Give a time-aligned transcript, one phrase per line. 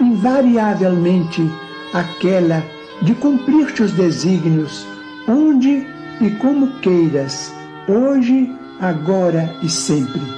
[0.00, 1.42] invariavelmente
[1.92, 2.62] aquela
[3.02, 4.86] de cumprir-te os desígnios,
[5.28, 5.86] onde
[6.20, 7.54] e como queiras,
[7.88, 10.37] hoje, agora e sempre.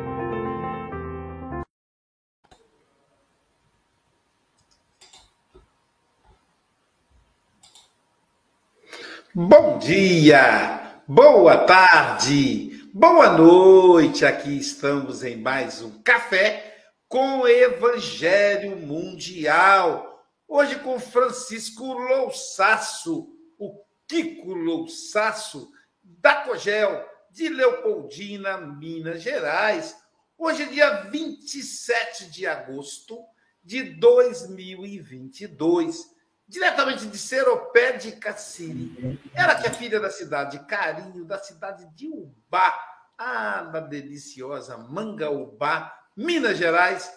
[9.33, 14.25] Bom dia, boa tarde, boa noite.
[14.25, 16.75] Aqui estamos em mais um café
[17.07, 20.21] com Evangelho Mundial.
[20.45, 25.71] Hoje com Francisco Louçaço, o Kiko Louçaço,
[26.03, 29.95] da Cogel, de Leopoldina, Minas Gerais.
[30.37, 33.17] Hoje é dia 27 de agosto
[33.63, 36.10] de 2022
[36.51, 39.17] diretamente de Seropé de Cassiri.
[39.33, 42.77] Ela que é filha da cidade de Carinho, da cidade de Ubá,
[43.17, 47.09] ah, da deliciosa Mangaubá, Minas Gerais.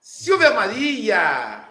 [0.00, 1.68] Silvia Maria!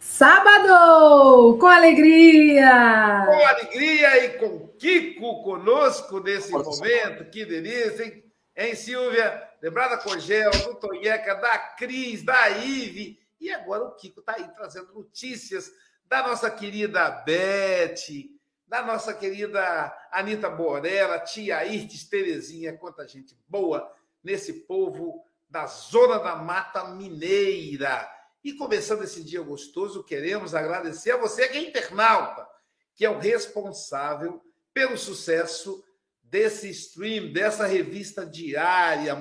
[0.00, 1.56] Sábado!
[1.58, 3.24] Com alegria!
[3.26, 7.30] Com alegria e com Kiko conosco nesse momento.
[7.30, 8.22] Que delícia, hein?
[8.56, 9.48] Hein, Silvia?
[9.62, 13.18] Lembrar da Cogel, do Tonheca, da Cris, da Ive.
[13.40, 15.72] E agora o Kiko está aí trazendo notícias
[16.14, 18.30] da nossa querida Beth,
[18.68, 26.20] da nossa querida Anitta Borella, tia Irtes, Terezinha, quanta gente boa nesse povo da Zona
[26.20, 28.08] da Mata Mineira.
[28.44, 32.46] E começando esse dia gostoso, queremos agradecer a você que é internauta,
[32.94, 34.40] que é o responsável
[34.72, 35.84] pelo sucesso
[36.22, 39.16] desse stream, dessa revista diária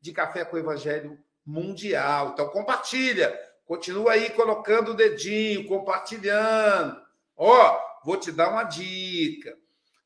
[0.00, 2.30] de Café com o Evangelho Mundial.
[2.30, 3.38] Então compartilha,
[3.72, 6.94] Continua aí colocando o dedinho, compartilhando.
[7.34, 9.56] Ó, vou te dar uma dica.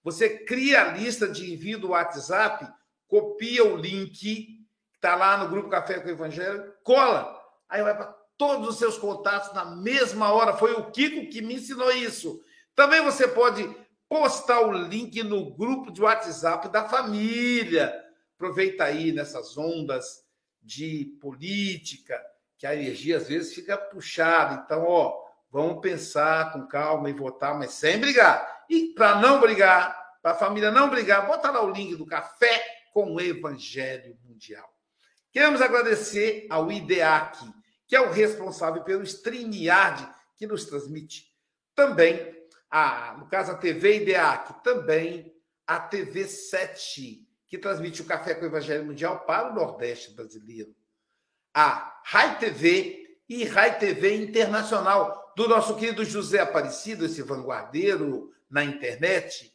[0.05, 2.65] Você cria a lista de envio do WhatsApp,
[3.09, 4.65] copia o link que
[4.95, 7.37] está lá no grupo Café com o Evangelho, cola.
[7.69, 10.57] Aí vai para todos os seus contatos na mesma hora.
[10.57, 12.41] Foi o Kiko que me ensinou isso.
[12.73, 13.69] Também você pode
[14.09, 17.93] postar o link no grupo de WhatsApp da família.
[18.37, 20.25] Aproveita aí nessas ondas
[20.63, 22.17] de política,
[22.59, 24.63] que a energia às vezes fica puxada.
[24.65, 28.65] Então, ó, vamos pensar com calma e votar, mas sem brigar.
[28.69, 32.65] E para não brigar, para a família não brigar, bota lá o link do café
[32.93, 34.69] com o Evangelho Mundial.
[35.31, 37.39] Queremos agradecer ao IDEAC,
[37.87, 41.31] que é o responsável pelo StreamYard, que nos transmite.
[41.75, 42.35] Também,
[42.71, 45.35] a, no caso, a TV IDEAC, também
[45.67, 50.75] a TV 7, que transmite o Café com o Evangelho Mundial para o Nordeste brasileiro.
[51.59, 58.63] A Rai TV e Rai TV Internacional, do nosso querido José Aparecido, esse vanguardeiro na
[58.63, 59.51] internet.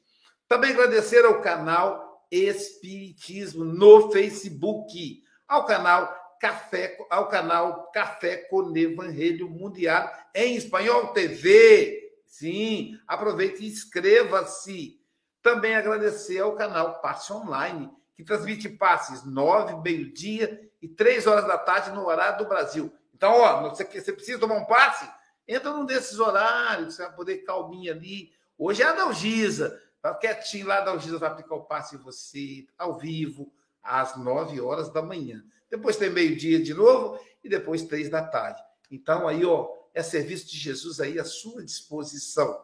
[0.48, 9.48] Também agradecer ao canal Espiritismo no Facebook, ao canal Café, ao canal Café com Evangelho
[9.48, 12.01] Mundial em Espanhol TV.
[12.25, 15.00] Sim, aproveite e inscreva-se.
[15.44, 21.57] Também agradecer ao canal Passe Online, que transmite passes nove, meio-dia e três horas da
[21.57, 22.92] tarde no horário do Brasil.
[23.13, 25.07] Então, ó, você, você precisa tomar um passe?
[25.48, 28.31] Entra num desses horários, você vai poder calminha ali.
[28.57, 29.80] Hoje é a Dalgisa.
[30.01, 34.60] Tá quietinho lá, a Dalgisa vai aplicar o passe em você, ao vivo, às nove
[34.60, 35.44] horas da manhã.
[35.69, 38.62] Depois tem meio-dia de novo e depois três da tarde.
[38.89, 42.60] Então, aí, ó, é serviço de Jesus aí à sua disposição.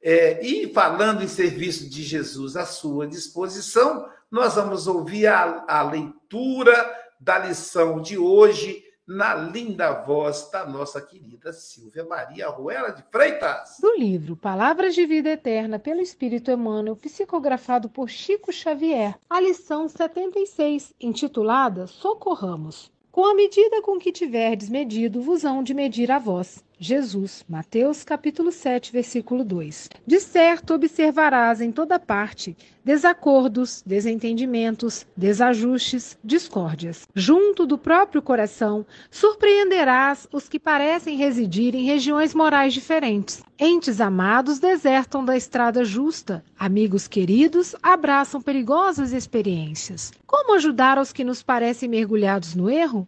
[0.00, 5.82] É, e falando em serviço de Jesus à sua disposição, nós vamos ouvir a, a
[5.82, 13.02] leitura da lição de hoje na linda voz da nossa querida Silvia Maria Ruela de
[13.10, 13.78] Freitas.
[13.80, 19.88] Do livro Palavras de Vida Eterna pelo Espírito Emmanuel, psicografado por Chico Xavier, a lição
[19.88, 22.92] 76, intitulada Socorramos.
[23.10, 26.62] Com a medida com que tiverdes medido, vos hão de medir a vós.
[26.80, 29.90] Jesus, Mateus capítulo 7, versículo 2.
[30.06, 37.06] De certo observarás em toda parte desacordos, desentendimentos, desajustes, discórdias.
[37.14, 43.42] Junto do próprio coração, surpreenderás os que parecem residir em regiões morais diferentes.
[43.58, 50.12] Entes amados desertam da estrada justa, amigos queridos abraçam perigosas experiências.
[50.24, 53.06] Como ajudar aos que nos parecem mergulhados no erro?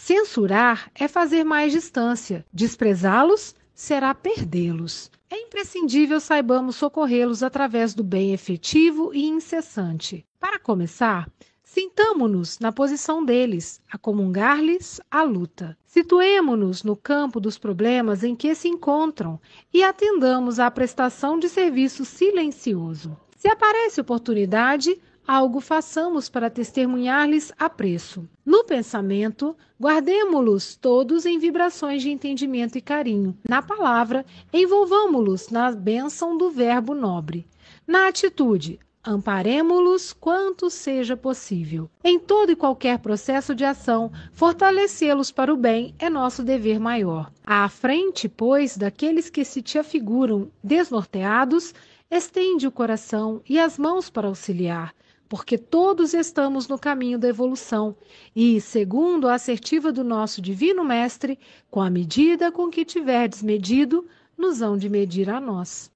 [0.00, 5.10] Censurar é fazer mais distância, desprezá-los será perdê-los.
[5.28, 10.24] É imprescindível saibamos socorrê-los através do bem efetivo e incessante.
[10.40, 11.28] Para começar,
[11.62, 15.76] Sintamo-nos na posição deles, a comungar-lhes a luta.
[15.84, 19.38] Situemo-nos no campo dos problemas em que se encontram
[19.72, 23.14] e atendamos à prestação de serviço silencioso.
[23.36, 28.26] Se aparece oportunidade, algo façamos para testemunhar-lhes apreço.
[28.46, 33.36] No pensamento, guardemo-los todos em vibrações de entendimento e carinho.
[33.46, 37.46] Na palavra, envolvamo-los na bênção do verbo nobre.
[37.86, 41.90] Na atitude, amparemo-los quanto seja possível.
[42.02, 47.30] Em todo e qualquer processo de ação, fortalecê-los para o bem é nosso dever maior.
[47.46, 51.74] À frente, pois, daqueles que se te afiguram desnorteados,
[52.10, 54.94] estende o coração e as mãos para auxiliar
[55.28, 57.94] porque todos estamos no caminho da evolução
[58.34, 61.38] e, segundo a assertiva do nosso Divino Mestre,
[61.70, 65.90] com a medida com que tiverdes medido, nos hão de medir a nós.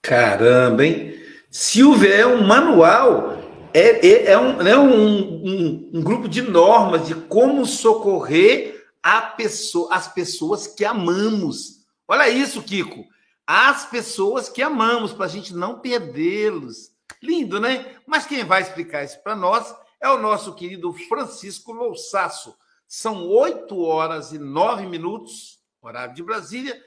[0.00, 1.14] Caramba, hein?
[1.50, 3.38] Silvia é um manual,
[3.74, 9.20] é, é, é, um, é um, um, um, grupo de normas de como socorrer a
[9.20, 11.80] pessoa, as pessoas que amamos.
[12.06, 13.04] Olha isso, Kiko
[13.50, 16.92] as pessoas que amamos, para a gente não perdê-los.
[17.22, 17.98] Lindo, né?
[18.06, 22.54] Mas quem vai explicar isso para nós é o nosso querido Francisco Louçaço.
[22.86, 26.78] São oito horas e nove minutos, horário de Brasília.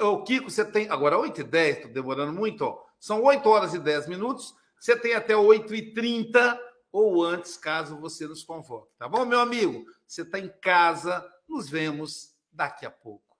[0.00, 0.88] O Kiko, você tem.
[0.88, 2.82] Agora, oito e dez, estou demorando muito, ó.
[2.98, 4.54] São oito horas e dez minutos.
[4.80, 6.58] Você tem até oito e trinta
[6.90, 8.90] ou antes, caso você nos convoque.
[8.98, 9.84] Tá bom, meu amigo?
[10.06, 11.22] Você está em casa.
[11.46, 13.36] Nos vemos daqui a pouco.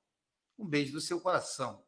[0.58, 1.87] Um beijo do seu coração.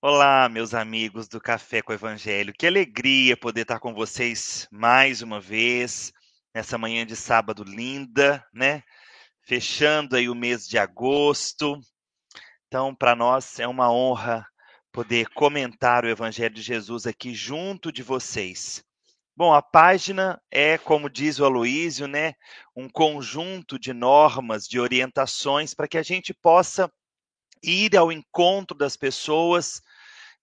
[0.00, 2.54] Olá, meus amigos do Café com o Evangelho.
[2.56, 6.12] Que alegria poder estar com vocês mais uma vez
[6.54, 8.84] nessa manhã de sábado linda, né?
[9.42, 11.80] Fechando aí o mês de agosto.
[12.68, 14.46] Então, para nós é uma honra
[14.92, 18.84] poder comentar o Evangelho de Jesus aqui junto de vocês.
[19.36, 22.34] Bom, a página é, como diz o Aloísio, né,
[22.76, 26.88] um conjunto de normas, de orientações para que a gente possa
[27.60, 29.82] ir ao encontro das pessoas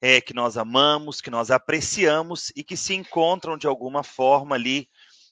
[0.02, 4.88] é, que nós amamos, que nós apreciamos e que se encontram de alguma forma ali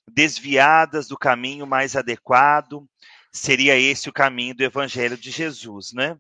[0.07, 2.87] desviadas do caminho mais adequado.
[3.31, 6.17] Seria esse o caminho do Evangelho de Jesus, né?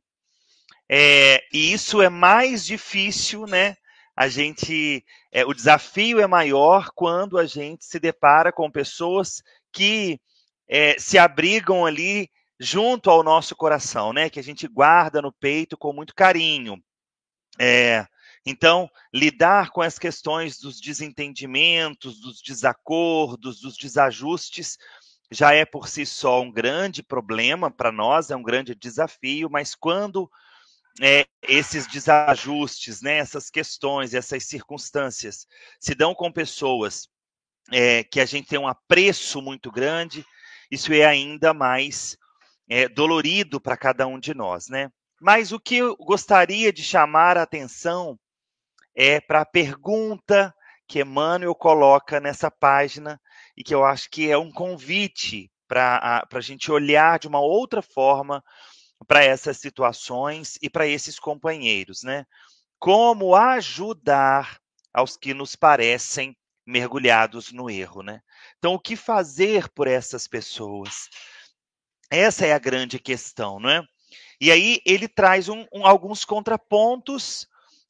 [0.89, 3.75] É, e isso é mais difícil, né?
[4.15, 10.19] A gente, é, o desafio é maior quando a gente se depara com pessoas que
[10.67, 14.29] é, se abrigam ali junto ao nosso coração, né?
[14.29, 16.81] Que a gente guarda no peito com muito carinho.
[17.59, 18.05] É,
[18.45, 24.77] então, lidar com as questões dos desentendimentos, dos desacordos, dos desajustes,
[25.31, 29.73] já é por si só um grande problema para nós, é um grande desafio, mas
[29.73, 30.29] quando
[31.01, 35.47] é, esses desajustes, né, essas questões, essas circunstâncias
[35.79, 37.07] se dão com pessoas
[37.71, 40.25] é, que a gente tem um apreço muito grande,
[40.69, 42.17] isso é ainda mais
[42.69, 44.89] é, dolorido para cada um de nós, né?
[45.21, 48.19] Mas o que eu gostaria de chamar a atenção
[48.95, 50.53] é para a pergunta
[50.87, 53.19] que Emmanuel coloca nessa página
[53.57, 57.81] e que eu acho que é um convite para a gente olhar de uma outra
[57.81, 58.43] forma
[59.07, 62.25] para essas situações e para esses companheiros, né?
[62.79, 64.59] Como ajudar
[64.93, 68.21] aos que nos parecem mergulhados no erro, né?
[68.57, 71.09] Então, o que fazer por essas pessoas?
[72.09, 73.81] Essa é a grande questão, não é?
[74.39, 77.47] E aí ele traz um, um, alguns contrapontos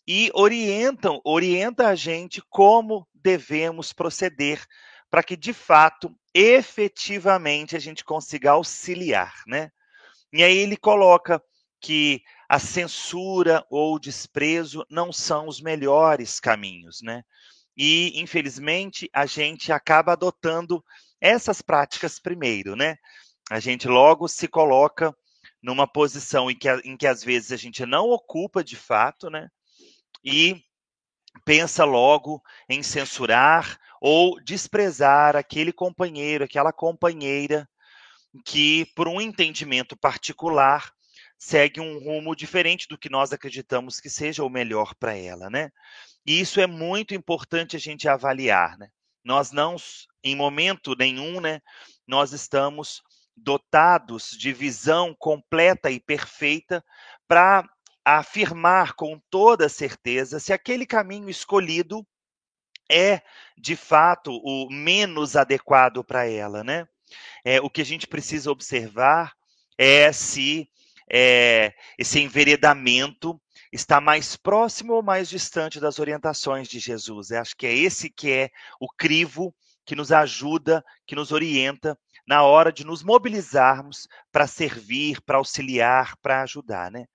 [0.07, 4.65] e orientam, orienta a gente como devemos proceder
[5.09, 9.71] para que de fato, efetivamente a gente consiga auxiliar, né?
[10.33, 11.41] E aí ele coloca
[11.79, 17.23] que a censura ou o desprezo não são os melhores caminhos, né?
[17.77, 20.83] E infelizmente a gente acaba adotando
[21.21, 22.97] essas práticas primeiro, né?
[23.51, 25.15] A gente logo se coloca
[25.61, 29.47] numa posição em que, em que às vezes a gente não ocupa de fato, né?
[30.23, 30.61] E
[31.45, 37.67] pensa logo em censurar ou desprezar aquele companheiro, aquela companheira
[38.45, 40.91] que, por um entendimento particular,
[41.37, 45.69] segue um rumo diferente do que nós acreditamos que seja o melhor para ela, né?
[46.25, 48.87] E isso é muito importante a gente avaliar, né?
[49.23, 49.75] Nós não,
[50.23, 51.61] em momento nenhum, né,
[52.07, 53.01] nós estamos
[53.35, 56.83] dotados de visão completa e perfeita
[57.27, 57.67] para
[58.05, 62.05] afirmar com toda certeza se aquele caminho escolhido
[62.89, 63.21] é
[63.57, 66.85] de fato o menos adequado para ela, né?
[67.45, 69.33] É, o que a gente precisa observar
[69.77, 70.69] é se
[71.09, 73.39] é, esse enveredamento
[73.71, 77.31] está mais próximo ou mais distante das orientações de Jesus.
[77.31, 79.53] Eu acho que é esse que é o crivo
[79.85, 86.15] que nos ajuda, que nos orienta na hora de nos mobilizarmos para servir, para auxiliar,
[86.21, 87.05] para ajudar, né?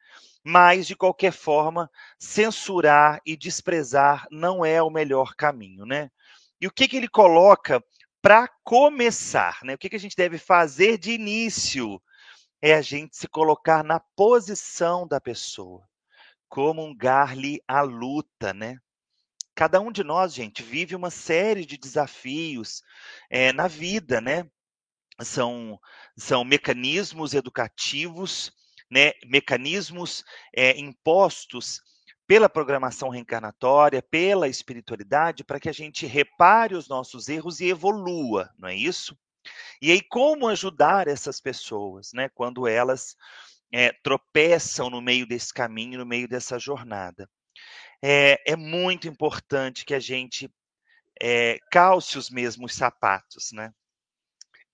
[0.49, 6.11] Mas, de qualquer forma, censurar e desprezar não é o melhor caminho, né?
[6.59, 7.85] E o que, que ele coloca
[8.23, 9.75] para começar, né?
[9.75, 12.01] O que, que a gente deve fazer de início?
[12.63, 15.87] É a gente se colocar na posição da pessoa,
[16.49, 18.79] comungar-lhe a luta, né?
[19.55, 22.83] Cada um de nós, gente, vive uma série de desafios
[23.29, 24.49] é, na vida, né?
[25.21, 25.79] São,
[26.17, 28.51] são mecanismos educativos
[28.91, 31.83] né, mecanismos é, impostos
[32.27, 38.51] pela programação reencarnatória, pela espiritualidade, para que a gente repare os nossos erros e evolua,
[38.59, 39.17] não é isso?
[39.81, 43.17] E aí, como ajudar essas pessoas, né, quando elas
[43.73, 47.29] é, tropeçam no meio desse caminho, no meio dessa jornada?
[48.03, 50.51] É, é muito importante que a gente
[51.21, 53.73] é, calce os mesmos sapatos, né?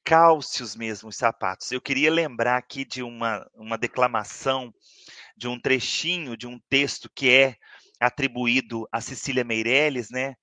[0.04, 1.72] Calce os mesmos sapatos.
[1.72, 4.72] Eu queria lembrar aqui de uma, uma declamação,
[5.36, 7.56] de um trechinho de um texto que é
[7.98, 10.34] atribuído a Cecília Meirelles, né?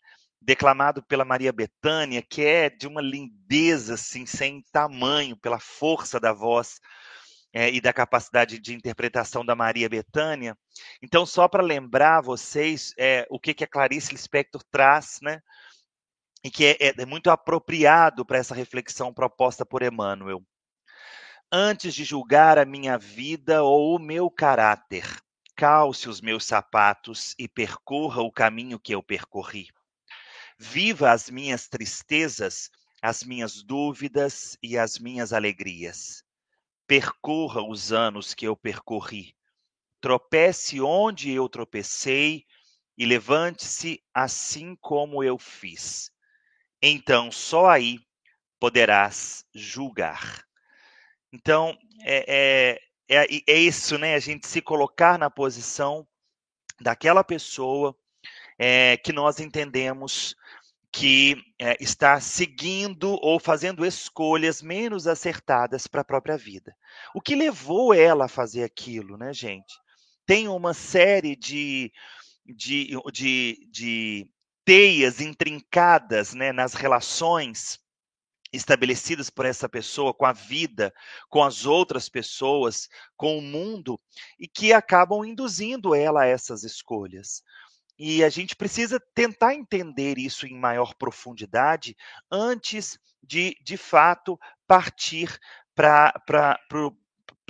[0.41, 6.33] Declamado pela Maria Bethânia, que é de uma lindeza assim, sem tamanho, pela força da
[6.33, 6.79] voz
[7.53, 10.57] é, e da capacidade de interpretação da Maria Bethânia.
[11.01, 15.39] Então, só para lembrar vocês é, o que, que a Clarice Lispector traz, né?
[16.43, 20.43] E que é, é, é muito apropriado para essa reflexão proposta por Emmanuel.
[21.51, 25.05] Antes de julgar a minha vida ou o meu caráter,
[25.55, 29.67] calce os meus sapatos e percorra o caminho que eu percorri.
[30.57, 32.69] Viva as minhas tristezas,
[33.01, 36.23] as minhas dúvidas e as minhas alegrias.
[36.87, 39.35] Percorra os anos que eu percorri.
[39.99, 42.45] Tropece onde eu tropecei
[42.97, 46.11] e levante-se assim como eu fiz
[46.81, 47.99] então só aí
[48.59, 50.43] poderás julgar.
[51.33, 54.15] Então, é, é, é, é, isso, né?
[54.15, 56.07] A gente se colocar na posição
[56.79, 57.95] daquela pessoa
[58.57, 60.35] é, que nós entendemos
[60.91, 66.75] que é, está seguindo ou fazendo escolhas menos acertadas para a própria vida.
[67.15, 69.73] O que levou ela a fazer aquilo, né, gente?
[70.25, 71.91] Tem uma série de,
[72.45, 74.29] de, de, de
[74.65, 77.79] teias intrincadas né, nas relações
[78.53, 80.93] estabelecidas por essa pessoa com a vida,
[81.29, 83.99] com as outras pessoas, com o mundo,
[84.37, 87.41] e que acabam induzindo ela a essas escolhas.
[87.97, 91.95] E a gente precisa tentar entender isso em maior profundidade
[92.29, 95.39] antes de, de fato, partir
[95.75, 96.19] para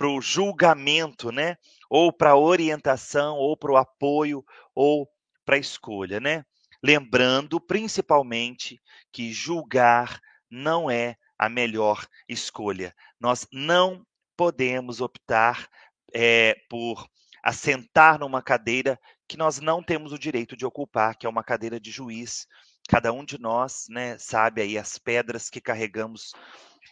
[0.04, 1.58] o julgamento, né?
[1.90, 4.44] Ou para a orientação, ou para o apoio,
[4.76, 5.10] ou
[5.46, 6.46] para a escolha, né?
[6.84, 10.20] Lembrando, principalmente, que julgar
[10.50, 12.96] não é a melhor escolha.
[13.20, 15.70] Nós não podemos optar
[16.14, 17.08] é, por
[17.44, 21.80] assentar numa cadeira que nós não temos o direito de ocupar, que é uma cadeira
[21.80, 22.48] de juiz.
[22.88, 26.34] Cada um de nós, né, sabe aí as pedras que carregamos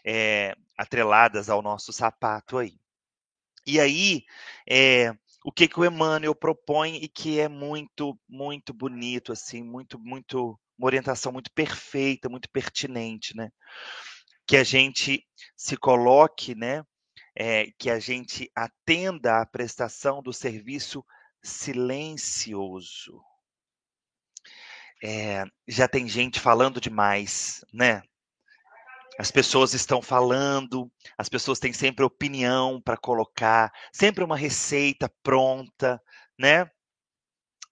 [0.05, 2.80] é, atreladas ao nosso sapato aí.
[3.65, 4.23] E aí,
[4.67, 9.97] é, o que que o Emmanuel propõe e que é muito, muito bonito, assim, muito,
[9.99, 13.49] muito, uma orientação muito perfeita, muito pertinente, né?
[14.45, 15.25] Que a gente
[15.56, 16.84] se coloque, né?
[17.36, 21.06] É, que a gente atenda à prestação do serviço
[21.41, 23.21] silencioso.
[25.02, 28.02] É, já tem gente falando demais, né?
[29.19, 36.01] As pessoas estão falando, as pessoas têm sempre opinião para colocar, sempre uma receita pronta,
[36.39, 36.71] né?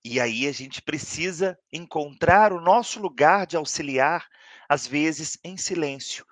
[0.03, 4.27] E aí a gente precisa encontrar o nosso lugar de auxiliar,
[4.67, 6.25] às vezes em silêncio.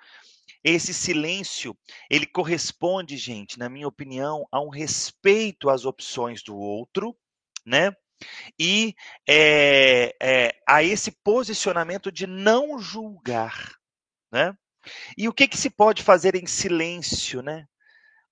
[0.62, 1.78] Esse silêncio,
[2.10, 7.16] ele corresponde, gente, na minha opinião, a um respeito às opções do outro,
[7.66, 7.96] né?
[8.60, 8.94] E
[9.26, 13.78] é, é, a esse posicionamento de não julgar,
[14.30, 14.54] né?
[15.18, 17.66] E o que, que se pode fazer em silêncio, né?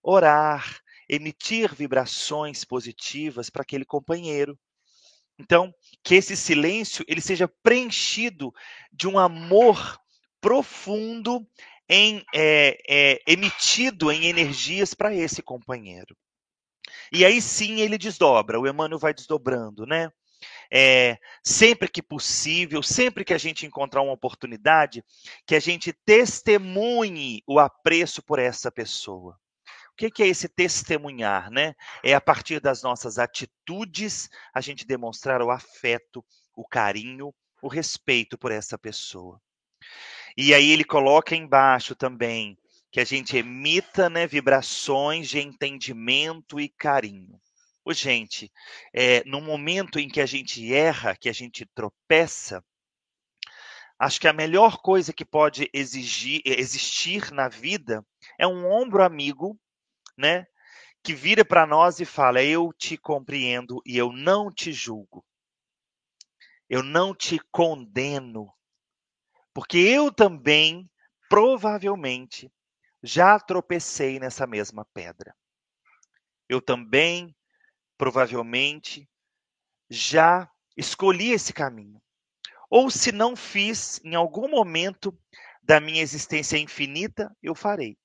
[0.01, 4.57] Orar, emitir vibrações positivas para aquele companheiro.
[5.39, 8.53] Então, que esse silêncio ele seja preenchido
[8.91, 9.99] de um amor
[10.39, 11.47] profundo
[11.89, 16.15] em é, é, emitido em energias para esse companheiro.
[17.11, 20.11] E aí sim ele desdobra, o Emmanuel vai desdobrando, né?
[20.75, 25.03] É, sempre que possível, sempre que a gente encontrar uma oportunidade,
[25.45, 29.38] que a gente testemunhe o apreço por essa pessoa.
[29.91, 31.75] O que é esse testemunhar, né?
[32.03, 37.31] É a partir das nossas atitudes a gente demonstrar o afeto, o carinho,
[37.62, 39.39] o respeito por essa pessoa.
[40.36, 42.57] E aí ele coloca embaixo também
[42.91, 47.39] que a gente emita né, vibrações de entendimento e carinho.
[47.85, 48.51] Ô, gente,
[48.93, 52.63] é, no momento em que a gente erra, que a gente tropeça,
[53.99, 58.05] acho que a melhor coisa que pode exigir, existir na vida
[58.39, 59.59] é um ombro amigo,
[60.17, 60.45] né?
[61.03, 65.25] Que vira para nós e fala: Eu te compreendo e eu não te julgo.
[66.69, 68.53] Eu não te condeno.
[69.53, 70.89] Porque eu também,
[71.29, 72.49] provavelmente,
[73.03, 75.35] já tropecei nessa mesma pedra.
[76.47, 77.35] Eu também,
[78.03, 79.09] provavelmente,
[79.89, 82.01] já escolhi esse caminho.
[82.69, 85.17] Ou se não fiz, em algum momento
[85.61, 87.97] da minha existência infinita, eu farei.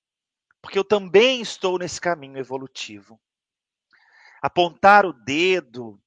[0.63, 3.21] Porque eu também estou nesse caminho evolutivo.
[4.41, 6.01] Apontar o dedo,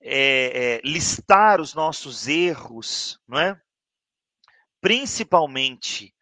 [0.00, 3.60] é, é, listar os nossos erros, não é?
[4.80, 6.14] Principalmente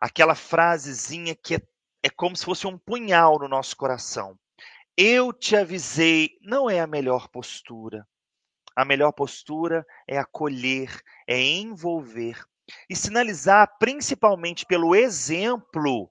[0.00, 1.60] aquela frasezinha que é,
[2.04, 4.38] é como se fosse um punhal no nosso coração.
[5.00, 8.04] Eu te avisei, não é a melhor postura.
[8.74, 12.44] A melhor postura é acolher, é envolver
[12.90, 16.10] e sinalizar, principalmente pelo exemplo,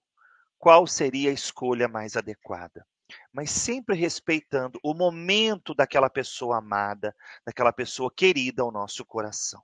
[0.58, 2.88] qual seria a escolha mais adequada.
[3.30, 7.14] Mas sempre respeitando o momento daquela pessoa amada,
[7.46, 9.62] daquela pessoa querida ao nosso coração.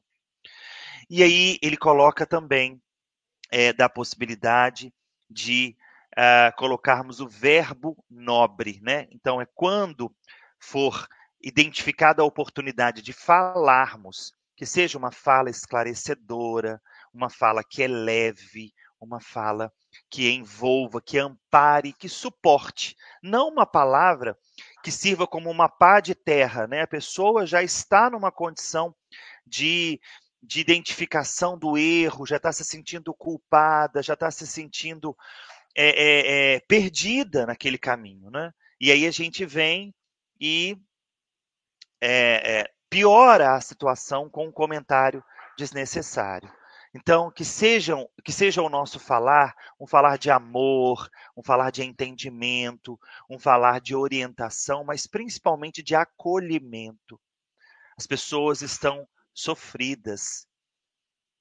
[1.09, 2.81] E aí ele coloca também
[3.49, 4.93] é, da possibilidade
[5.29, 5.77] de
[6.17, 9.08] uh, colocarmos o verbo nobre, né?
[9.12, 10.13] Então, é quando
[10.60, 11.08] for
[11.41, 16.82] identificada a oportunidade de falarmos, que seja uma fala esclarecedora,
[17.13, 19.71] uma fala que é leve, uma fala
[20.10, 24.38] que envolva, que ampare, que suporte, não uma palavra
[24.82, 26.82] que sirva como uma pá de terra, né?
[26.82, 28.95] A pessoa já está numa condição
[29.45, 29.99] de
[30.45, 35.15] de identificação do erro, já está se sentindo culpada, já está se sentindo
[35.75, 38.53] é, é, é, perdida naquele caminho, né?
[38.79, 39.93] E aí a gente vem
[40.39, 40.77] e
[42.01, 45.23] é, é, piora a situação com um comentário
[45.57, 46.51] desnecessário.
[46.95, 51.81] Então, que sejam, que seja o nosso falar um falar de amor, um falar de
[51.81, 57.19] entendimento, um falar de orientação, mas principalmente de acolhimento.
[57.97, 60.47] As pessoas estão sofridas.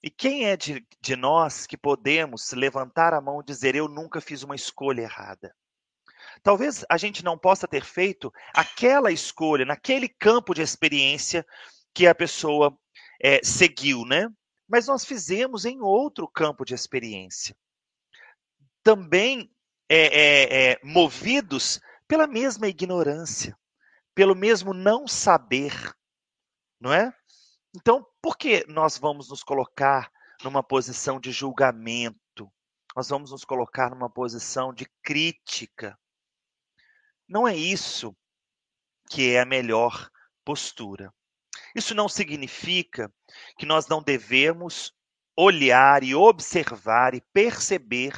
[0.03, 4.21] E quem é de, de nós que podemos levantar a mão e dizer: Eu nunca
[4.21, 5.55] fiz uma escolha errada?
[6.43, 11.47] Talvez a gente não possa ter feito aquela escolha, naquele campo de experiência
[11.95, 12.77] que a pessoa
[13.23, 14.29] é, seguiu, né?
[14.69, 17.55] Mas nós fizemos em outro campo de experiência.
[18.83, 19.53] Também
[19.89, 23.57] é, é, movidos pela mesma ignorância,
[24.15, 25.73] pelo mesmo não saber,
[26.81, 27.15] não é?
[27.75, 30.11] Então, por que nós vamos nos colocar
[30.43, 32.53] numa posição de julgamento?
[32.95, 35.99] Nós vamos nos colocar numa posição de crítica.
[37.27, 38.15] Não é isso
[39.09, 40.11] que é a melhor
[40.45, 41.13] postura.
[41.75, 43.11] Isso não significa
[43.59, 44.93] que nós não devemos
[45.35, 48.13] olhar e observar e perceber,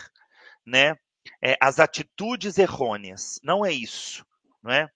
[0.67, 0.97] né,
[1.40, 3.38] é, as atitudes errôneas.
[3.43, 4.27] Não é isso,
[4.61, 4.90] não é?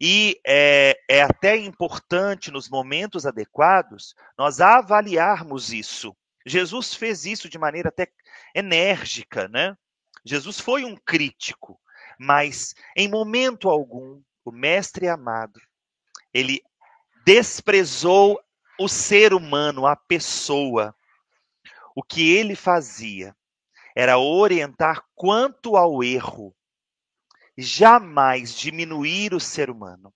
[0.00, 6.16] E é, é até importante, nos momentos adequados, nós avaliarmos isso.
[6.46, 8.08] Jesus fez isso de maneira até
[8.54, 9.76] enérgica, né?
[10.24, 11.80] Jesus foi um crítico,
[12.18, 15.60] mas em momento algum, o mestre amado,
[16.32, 16.62] ele
[17.24, 18.40] desprezou
[18.78, 20.94] o ser humano, a pessoa.
[21.94, 23.36] O que ele fazia
[23.94, 26.54] era orientar quanto ao erro,
[27.62, 30.12] jamais diminuir o ser humano.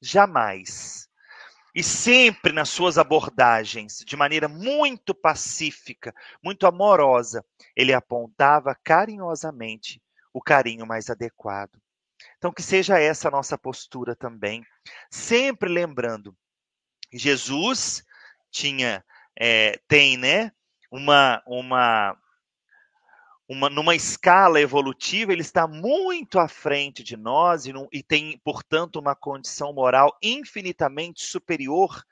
[0.00, 1.08] Jamais.
[1.74, 10.00] E sempre nas suas abordagens, de maneira muito pacífica, muito amorosa, ele apontava carinhosamente
[10.32, 11.80] o carinho mais adequado.
[12.38, 14.64] Então, que seja essa a nossa postura também,
[15.10, 16.36] sempre lembrando
[17.14, 18.04] Jesus
[18.50, 19.04] tinha,
[19.38, 20.52] é, tem, né,
[20.90, 22.16] uma, uma,
[23.48, 28.96] uma, numa escala evolutiva, ele está muito à frente de nós e, e tem, portanto,
[28.96, 32.02] uma condição moral infinitamente superior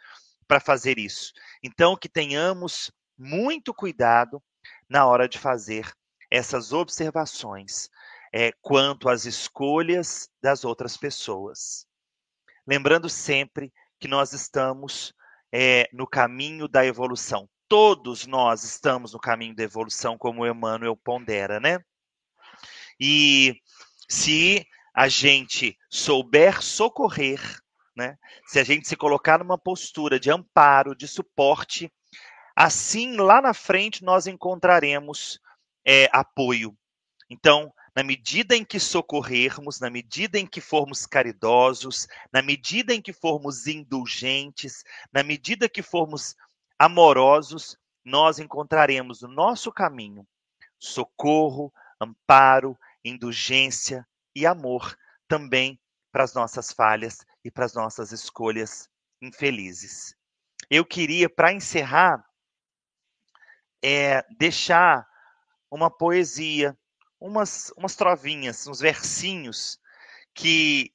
[0.47, 1.33] para fazer isso.
[1.63, 4.43] Então, que tenhamos muito cuidado
[4.89, 5.91] na hora de fazer
[6.31, 7.89] essas observações
[8.33, 11.87] é, quanto às escolhas das outras pessoas.
[12.67, 15.15] Lembrando sempre que nós estamos
[15.53, 17.49] é, no caminho da evolução.
[17.73, 21.83] Todos nós estamos no caminho da evolução, como Emmanuel pondera, né?
[23.01, 23.57] E
[24.07, 27.41] se a gente souber socorrer,
[27.97, 28.19] né?
[28.47, 31.91] Se a gente se colocar numa postura de amparo, de suporte,
[32.55, 35.41] assim lá na frente nós encontraremos
[35.83, 36.77] é, apoio.
[37.31, 43.01] Então, na medida em que socorrermos, na medida em que formos caridosos, na medida em
[43.01, 46.37] que formos indulgentes, na medida que formos
[46.83, 50.27] amorosos, nós encontraremos no nosso caminho
[50.81, 58.91] socorro, amparo, indulgência e amor também para as nossas falhas e para as nossas escolhas
[59.21, 60.17] infelizes.
[60.69, 62.25] Eu queria, para encerrar,
[63.81, 65.07] é, deixar
[65.71, 66.77] uma poesia
[67.21, 69.79] umas, umas trovinhas, uns versinhos
[70.35, 70.93] que,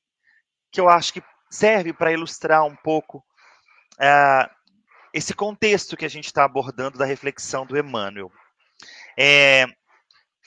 [0.70, 3.26] que eu acho que serve para ilustrar um pouco
[3.94, 4.57] uh,
[5.18, 8.32] esse contexto que a gente está abordando da reflexão do Emmanuel.
[9.18, 9.66] É,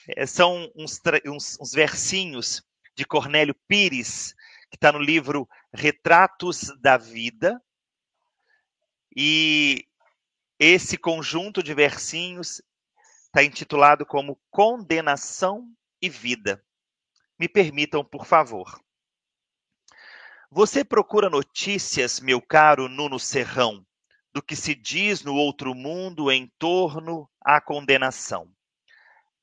[0.07, 2.63] é são uns, uns, uns versinhos
[2.95, 4.33] de Cornélio Pires,
[4.69, 7.61] que está no livro Retratos da Vida.
[9.13, 9.85] E
[10.57, 12.61] esse conjunto de versinhos
[13.25, 15.67] está intitulado como Condenação
[16.01, 16.63] e Vida.
[17.37, 18.81] Me permitam, por favor.
[20.49, 23.85] Você procura notícias, meu caro Nuno Serrão,
[24.33, 28.51] do que se diz no outro mundo em torno à condenação.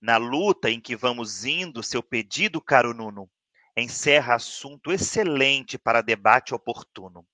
[0.00, 3.28] Na luta em que vamos indo, seu pedido, caro Nuno,
[3.76, 7.26] encerra assunto excelente para debate oportuno.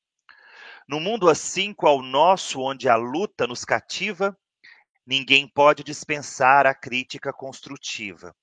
[0.88, 4.36] No mundo assim qual nosso, onde a luta nos cativa,
[5.06, 8.34] Ninguém pode dispensar a crítica construtiva.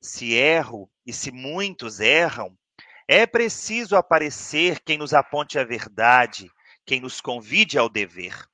[0.00, 2.56] Se erro, e se muitos erram,
[3.06, 6.50] é preciso aparecer quem nos aponte a verdade,
[6.84, 8.48] quem nos convide ao dever.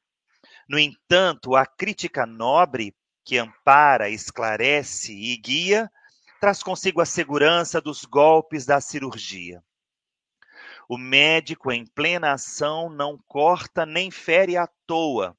[0.68, 5.90] No entanto, a crítica nobre, que ampara, esclarece e guia,
[6.40, 9.62] traz consigo a segurança dos golpes da cirurgia.
[10.88, 15.36] O médico, em plena ação, não corta nem fere à toa,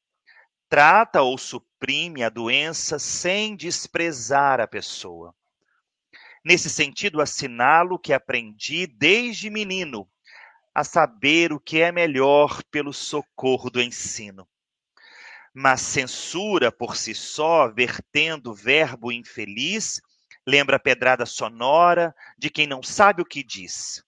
[0.69, 5.34] trata ou suprime a doença sem desprezar a pessoa.
[6.43, 10.10] Nesse sentido, assinalo que aprendi desde menino
[10.77, 14.47] a saber o que é melhor pelo socorro do ensino.
[15.51, 19.99] Mas censura por si só, vertendo verbo infeliz,
[20.45, 24.03] lembra a pedrada sonora de quem não sabe o que diz.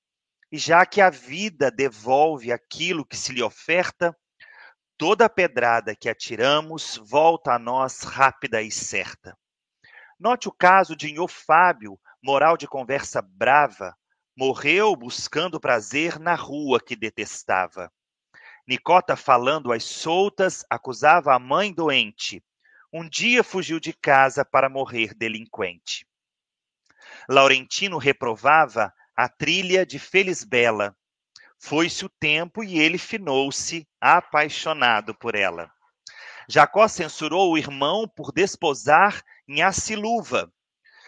[0.51, 4.15] E já que a vida devolve aquilo que se lhe oferta,
[4.95, 9.35] toda pedrada que atiramos volta a nós rápida e certa.
[10.19, 13.97] Note o caso de Nhô Fábio, moral de conversa brava,
[14.39, 17.91] morreu buscando prazer na rua que detestava.
[18.65, 22.41] Nicota, falando às soltas, acusava a mãe doente.
[22.93, 26.07] Um dia fugiu de casa para morrer delinquente.
[27.27, 30.95] Laurentino reprovava a trilha de Felisbela.
[31.59, 35.69] Foi-se o tempo e ele finou-se, apaixonado por ela.
[36.47, 40.49] Jacó censurou o irmão por desposar em Aciluva.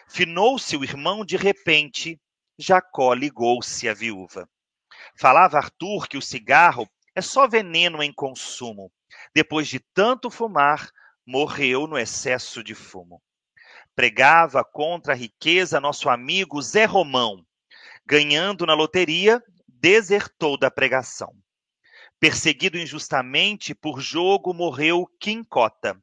[0.09, 2.19] Finou-se o irmão de repente,
[2.57, 4.47] Jacó ligou-se à viúva.
[5.17, 8.91] Falava Arthur que o cigarro é só veneno em consumo.
[9.33, 10.89] Depois de tanto fumar,
[11.25, 13.21] morreu no excesso de fumo.
[13.95, 17.45] Pregava contra a riqueza nosso amigo Zé Romão.
[18.05, 21.33] Ganhando na loteria, desertou da pregação.
[22.19, 26.01] Perseguido injustamente por jogo, morreu Quincota.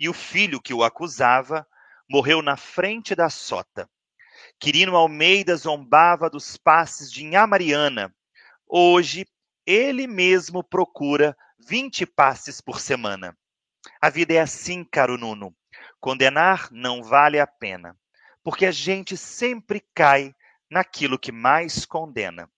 [0.00, 1.66] E o filho que o acusava
[2.08, 3.88] morreu na frente da sota.
[4.60, 8.12] Quirino Almeida zombava dos passes de Inhá Mariana.
[8.66, 9.24] Hoje,
[9.64, 13.38] ele mesmo procura 20 passes por semana.
[14.00, 15.54] A vida é assim, caro Nuno.
[16.00, 17.96] Condenar não vale a pena,
[18.42, 20.34] porque a gente sempre cai
[20.68, 22.50] naquilo que mais condena.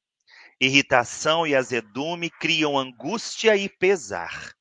[0.58, 4.54] Irritação e azedume criam angústia e pesar.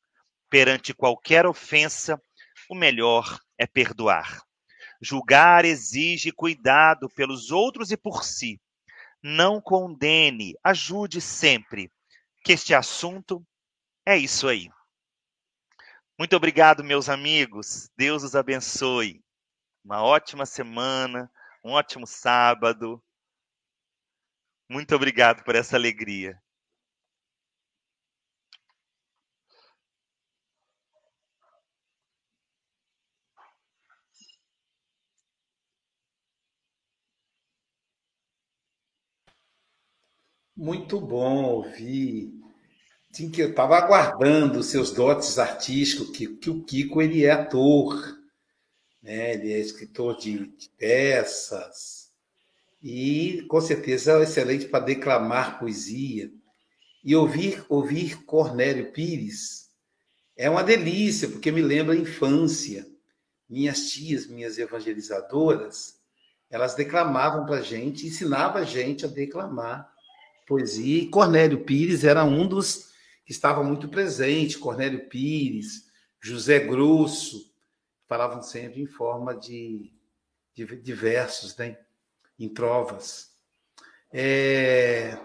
[0.50, 2.22] Perante qualquer ofensa,
[2.70, 4.42] o melhor é perdoar.
[5.02, 8.60] Julgar exige cuidado pelos outros e por si.
[9.22, 11.92] Não condene, ajude sempre,
[12.44, 13.46] que este assunto
[14.06, 14.70] é isso aí.
[16.18, 17.90] Muito obrigado, meus amigos.
[17.96, 19.24] Deus os abençoe.
[19.84, 21.32] Uma ótima semana,
[21.64, 23.02] um ótimo sábado.
[24.70, 26.42] Muito obrigado por essa alegria.
[40.60, 42.34] Muito bom ouvir.
[43.14, 47.32] Sim, que eu estava aguardando os seus dotes artísticos, que, que o Kiko ele é
[47.32, 47.96] ator,
[49.02, 49.36] né?
[49.36, 52.10] ele é escritor de, de peças,
[52.84, 56.30] e com certeza é excelente para declamar poesia.
[57.06, 59.70] E ouvir, ouvir Cornélio Pires
[60.36, 62.86] é uma delícia, porque me lembra a infância.
[63.50, 66.02] Minhas tias, minhas evangelizadoras,
[66.50, 69.90] elas declamavam para a gente, ensinavam a gente a declamar
[70.50, 71.04] poesia.
[71.04, 72.90] E Cornélio Pires era um dos
[73.24, 74.58] que estava muito presente.
[74.58, 75.88] Cornélio Pires,
[76.20, 77.54] José Grosso,
[78.08, 79.94] falavam sempre em forma de,
[80.56, 81.78] de, de versos, né?
[82.40, 83.30] em trovas.
[84.12, 85.16] É,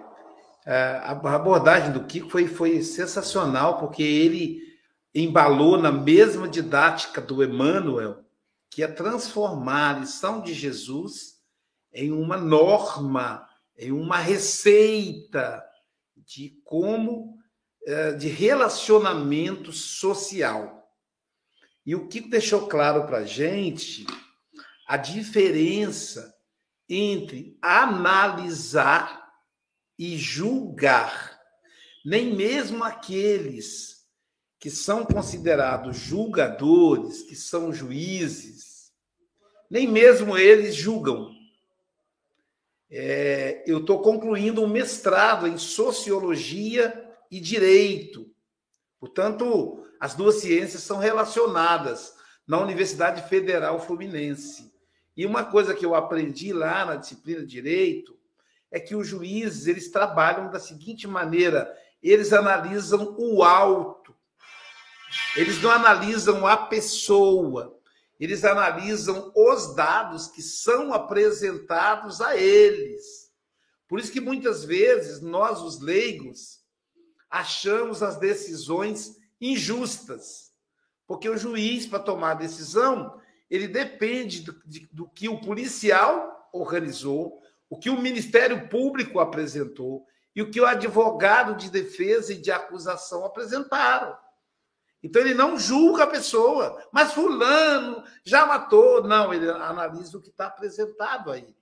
[0.66, 4.62] a abordagem do Kiko foi, foi sensacional, porque ele
[5.14, 8.22] embalou na mesma didática do Emmanuel,
[8.68, 11.40] que é transformar a lição de Jesus
[11.92, 13.48] em uma norma
[13.90, 15.64] uma receita
[16.16, 17.38] de como
[17.86, 20.88] eh, de relacionamento social.
[21.84, 24.06] E o que deixou claro para gente
[24.86, 26.34] a diferença
[26.88, 29.30] entre analisar
[29.98, 31.38] e julgar.
[32.04, 34.04] Nem mesmo aqueles
[34.58, 38.92] que são considerados julgadores, que são juízes,
[39.70, 41.33] nem mesmo eles julgam.
[42.90, 48.30] É, eu estou concluindo um mestrado em sociologia e direito.
[49.00, 52.14] Portanto, as duas ciências são relacionadas
[52.46, 54.72] na Universidade Federal Fluminense.
[55.16, 58.18] E uma coisa que eu aprendi lá na disciplina de direito
[58.70, 64.14] é que os juízes eles trabalham da seguinte maneira: eles analisam o alto,
[65.36, 67.78] eles não analisam a pessoa
[68.24, 73.30] eles analisam os dados que são apresentados a eles.
[73.86, 76.60] Por isso que muitas vezes nós, os leigos,
[77.28, 80.52] achamos as decisões injustas.
[81.06, 86.48] Porque o juiz, para tomar a decisão, ele depende do, de, do que o policial
[86.50, 92.40] organizou, o que o Ministério Público apresentou e o que o advogado de defesa e
[92.40, 94.16] de acusação apresentaram.
[95.04, 99.04] Então ele não julga a pessoa, mas fulano já matou.
[99.04, 101.54] Não, ele analisa o que está apresentado aí.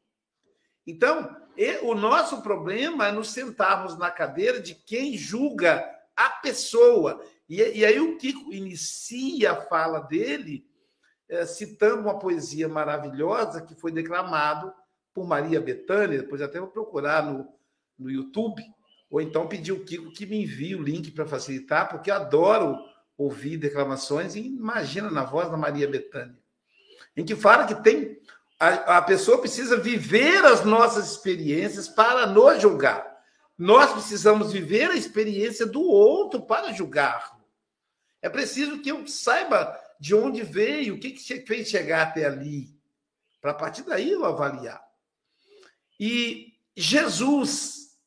[0.87, 1.37] Então,
[1.83, 7.85] o nosso problema é nos sentarmos na cadeira de quem julga a pessoa E, e
[7.85, 10.65] aí o Kiko inicia a fala dele
[11.29, 14.73] é, citando uma poesia maravilhosa que foi declamado
[15.13, 17.49] por Maria Bethânia, depois até vou procurar no,
[17.99, 18.63] no YouTube,
[19.11, 22.92] ou então pedir o Kiko que me envie o link para facilitar, porque eu adoro
[23.23, 26.39] ouvir declamações e imagina na voz da Maria Bethânia,
[27.17, 28.21] em que fala que tem
[28.63, 33.13] a, a pessoa precisa viver as nossas experiências para nos julgar.
[33.59, 37.37] Nós precisamos viver a experiência do outro para julgar.
[38.21, 42.69] É preciso que eu saiba de onde veio, o que, que fez chegar até ali,
[43.41, 44.81] para a partir daí eu avaliar.
[45.99, 47.99] E Jesus,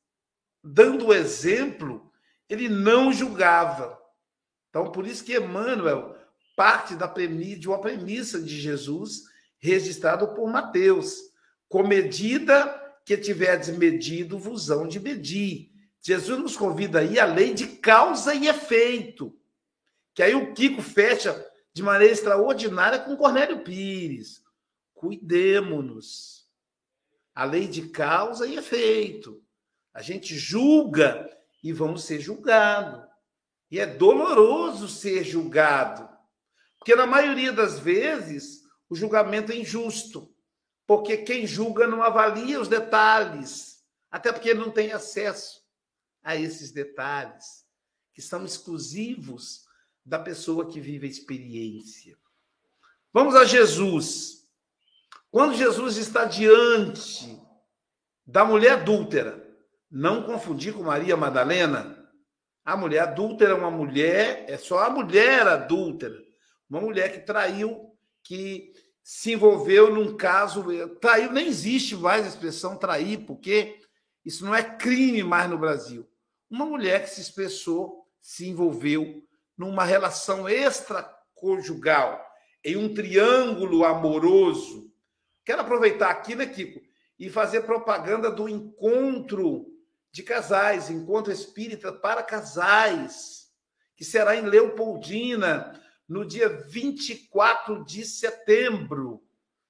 [0.64, 2.12] dando o exemplo,
[2.50, 3.98] ele não julgava.
[4.76, 6.18] Então, por isso que Emmanuel
[6.54, 9.24] parte da premissa, de uma premissa de Jesus,
[9.58, 11.32] registrado por Mateus.
[11.70, 12.68] Com medida
[13.06, 15.72] que tiverdes medido, vos hão de medir.
[16.02, 19.34] Jesus nos convida aí a lei de causa e efeito.
[20.14, 21.34] Que aí o Kiko fecha
[21.74, 24.44] de maneira extraordinária com Cornélio Pires.
[24.94, 26.50] Cuidemos-nos.
[27.34, 29.42] A lei de causa e efeito.
[29.94, 31.30] A gente julga
[31.64, 33.05] e vamos ser julgados.
[33.76, 36.08] E é doloroso ser julgado.
[36.78, 40.34] Porque na maioria das vezes o julgamento é injusto.
[40.88, 45.62] Porque quem julga não avalia os detalhes, até porque não tem acesso
[46.24, 47.66] a esses detalhes,
[48.14, 49.66] que são exclusivos
[50.06, 52.18] da pessoa que vive a experiência.
[53.12, 54.48] Vamos a Jesus.
[55.30, 57.38] Quando Jesus está diante
[58.26, 59.46] da mulher adúltera,
[59.92, 61.95] não confundir com Maria Madalena,
[62.66, 66.20] a mulher adúltera é uma mulher, é só a mulher adúltera,
[66.68, 68.74] uma mulher que traiu, que
[69.04, 70.66] se envolveu num caso.
[71.00, 73.80] Traiu, nem existe mais a expressão trair, porque
[74.26, 76.10] isso não é crime mais no Brasil.
[76.50, 79.24] Uma mulher que se expressou, se envolveu
[79.56, 82.20] numa relação extraconjugal,
[82.64, 84.92] em um triângulo amoroso.
[85.46, 86.82] Quero aproveitar aqui, né, Kiko,
[87.20, 89.68] e fazer propaganda do encontro
[90.16, 93.52] de casais, encontro espírita para casais,
[93.98, 99.22] que será em Leopoldina, no dia 24 de setembro.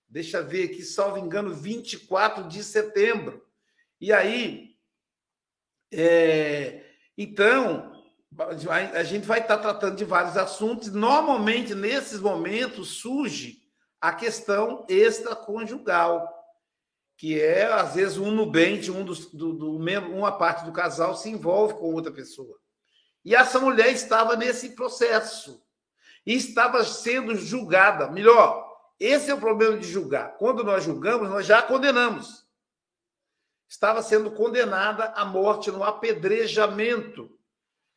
[0.08, 3.44] Deixa eu ver aqui, salvo engano, 24 de setembro.
[4.00, 4.76] E aí,
[5.92, 8.06] é, então,
[8.94, 10.92] a gente vai estar tratando de vários assuntos.
[10.92, 13.64] Normalmente, nesses momentos, surge
[14.00, 16.32] a questão extraconjugal
[17.18, 21.16] que é, às vezes, um nubente, um dos, do, do membro, uma parte do casal
[21.16, 22.58] se envolve com outra pessoa.
[23.24, 25.64] E essa mulher estava nesse processo
[26.26, 28.12] e estava sendo julgada.
[28.12, 28.66] Melhor,
[29.00, 30.38] esse é o problema de julgar.
[30.38, 32.46] Quando nós julgamos, nós já condenamos.
[33.68, 37.36] Estava sendo condenada à morte no apedrejamento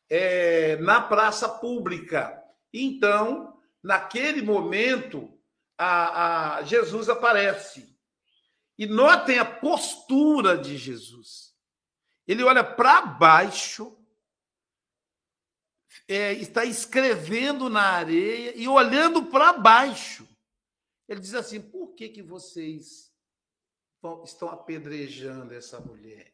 [0.09, 2.41] é, na praça pública.
[2.73, 5.31] Então, naquele momento,
[5.77, 7.95] a, a Jesus aparece
[8.79, 11.53] e notem a postura de Jesus.
[12.25, 13.93] Ele olha para baixo,
[16.07, 20.25] é, está escrevendo na areia e olhando para baixo.
[21.09, 23.11] Ele diz assim: por que, que vocês
[24.23, 26.33] estão apedrejando essa mulher?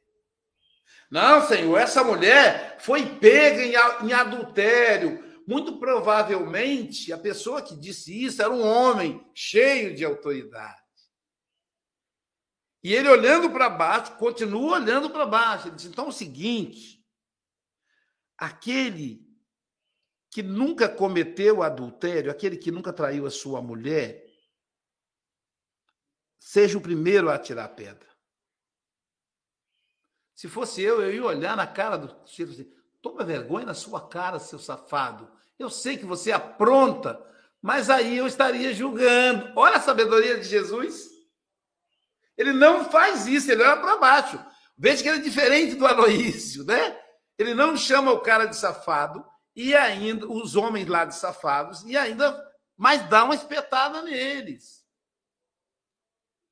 [1.09, 5.25] Não, Senhor, essa mulher foi pega em, em adultério.
[5.47, 10.84] Muito provavelmente a pessoa que disse isso era um homem cheio de autoridade.
[12.85, 15.67] E ele olhando para baixo, continua olhando para baixo.
[15.67, 17.03] Ele diz: então é o seguinte:
[18.37, 19.27] aquele
[20.29, 24.23] que nunca cometeu adultério, aquele que nunca traiu a sua mulher,
[26.37, 28.07] seja o primeiro a atirar a pedra.
[30.35, 32.53] Se fosse eu, eu ia olhar na cara do Chico
[33.01, 35.27] toma vergonha na sua cara, seu safado.
[35.57, 37.19] Eu sei que você apronta,
[37.59, 39.51] mas aí eu estaria julgando.
[39.55, 41.14] Olha a sabedoria de Jesus.
[42.37, 44.43] Ele não faz isso, ele olha para baixo.
[44.77, 46.99] Veja que ele é diferente do Aloísio, né?
[47.37, 49.25] Ele não chama o cara de safado
[49.55, 52.37] e ainda os homens lá de safados e ainda
[52.77, 54.83] mais dá uma espetada neles.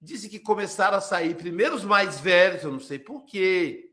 [0.02, 3.90] Disse que começaram a sair primeiro os mais velhos, eu não sei por quê.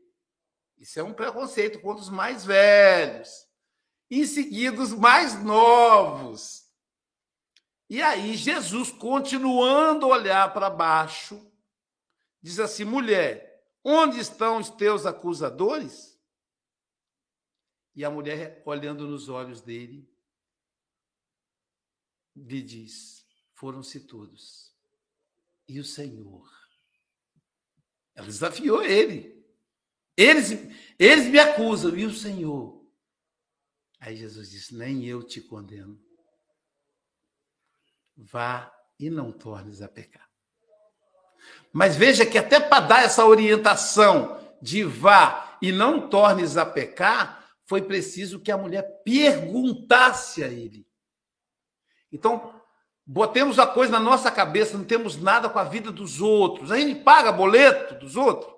[0.77, 3.29] Isso é um preconceito contra os mais velhos.
[4.09, 6.63] Em seguida, os mais novos.
[7.89, 11.50] E aí, Jesus, continuando a olhar para baixo,
[12.41, 16.19] diz assim: mulher, onde estão os teus acusadores?
[17.93, 20.09] E a mulher, olhando nos olhos dele,
[22.35, 24.73] lhe diz: foram-se todos.
[25.67, 26.49] E o Senhor?
[28.15, 29.41] Ela desafiou ele.
[30.17, 30.51] Eles,
[30.99, 32.81] eles me acusam, e o Senhor?
[33.99, 36.03] Aí Jesus disse: Nem eu te condeno.
[38.15, 40.30] Vá e não tornes a pecar.
[41.71, 47.45] Mas veja que até para dar essa orientação de vá e não tornes a pecar,
[47.65, 50.85] foi preciso que a mulher perguntasse a ele.
[52.11, 52.53] Então,
[53.05, 56.71] botemos a coisa na nossa cabeça, não temos nada com a vida dos outros.
[56.71, 58.53] A gente paga boleto dos outros,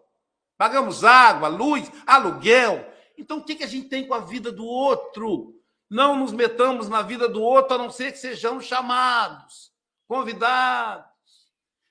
[0.58, 2.92] pagamos água, luz, aluguel.
[3.16, 5.54] Então, o que a gente tem com a vida do outro?
[5.88, 9.72] Não nos metamos na vida do outro, a não ser que sejamos chamados,
[10.08, 11.06] convidados,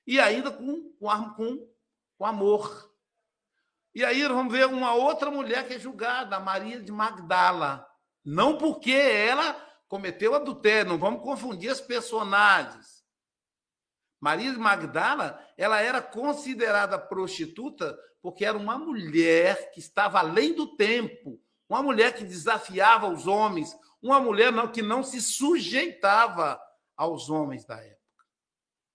[0.07, 0.93] e ainda com,
[1.37, 1.69] com,
[2.19, 2.93] com amor.
[3.95, 7.87] E aí vamos ver uma outra mulher que é julgada, Maria de Magdala.
[8.25, 9.55] Não porque ela
[9.89, 13.03] cometeu adultério, não vamos confundir as personagens.
[14.21, 20.77] Maria de Magdala, ela era considerada prostituta porque era uma mulher que estava além do
[20.77, 26.61] tempo, uma mulher que desafiava os homens, uma mulher que não se sujeitava
[26.97, 28.01] aos homens da época.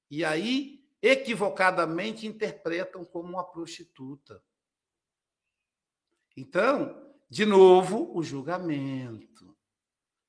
[0.10, 0.77] E aí,
[1.08, 4.42] equivocadamente, interpretam como uma prostituta.
[6.36, 9.58] Então, de novo, o julgamento.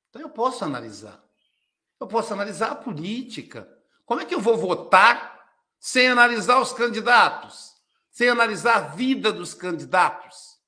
[0.09, 1.23] Então, eu posso analisar.
[2.01, 3.69] Eu posso analisar a política.
[4.05, 5.39] Como é que eu vou votar
[5.79, 7.75] sem analisar os candidatos?
[8.11, 10.59] Sem analisar a vida dos candidatos?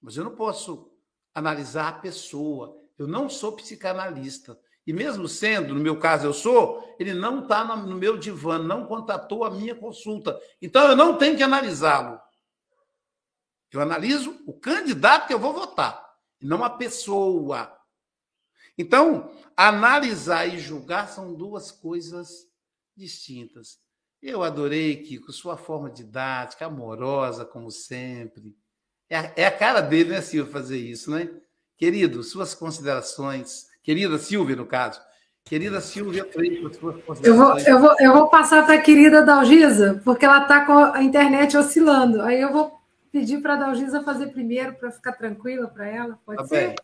[0.00, 0.90] Mas eu não posso
[1.34, 2.76] analisar a pessoa.
[2.96, 4.58] Eu não sou psicanalista.
[4.90, 8.86] E mesmo sendo, no meu caso eu sou, ele não está no meu divã, não
[8.86, 10.36] contatou a minha consulta.
[10.60, 12.20] Então eu não tenho que analisá-lo.
[13.70, 16.04] Eu analiso o candidato que eu vou votar,
[16.42, 17.72] não a pessoa.
[18.76, 22.48] Então, analisar e julgar são duas coisas
[22.96, 23.78] distintas.
[24.20, 28.56] Eu adorei, Kiko, sua forma didática, amorosa, como sempre.
[29.08, 31.32] É a, é cara dele, né, Silvia, fazer isso, né?
[31.76, 33.69] Querido, suas considerações.
[33.82, 35.00] Querida Silvia, no caso.
[35.44, 36.78] Querida Silvia Freitas.
[37.22, 40.76] Eu vou, eu vou, eu vou passar para a querida Dalgisa, porque ela está com
[40.78, 42.22] a internet oscilando.
[42.22, 42.78] Aí eu vou
[43.10, 46.18] pedir para a Dalgisa fazer primeiro, para ficar tranquila para ela.
[46.24, 46.68] Pode tá ser?
[46.68, 46.76] Bem.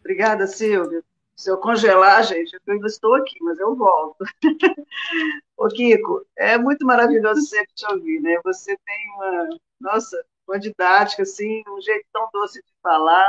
[0.00, 1.02] Obrigada, Silvia.
[1.36, 4.24] Se eu congelar, gente, eu ainda estou aqui, mas eu volto.
[5.56, 8.38] Ô, Kiko, é muito maravilhoso sempre te ouvir, né?
[8.44, 9.48] Você tem uma,
[9.80, 13.26] nossa, uma didática, assim, um jeito tão doce de falar.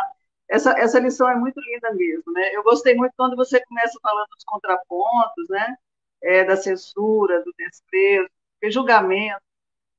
[0.51, 2.53] Essa, essa lição é muito linda mesmo, né?
[2.53, 5.77] Eu gostei muito quando você começa falando dos contrapontos, né?
[6.21, 8.29] É, da censura, do desprezo,
[8.61, 9.41] do julgamento.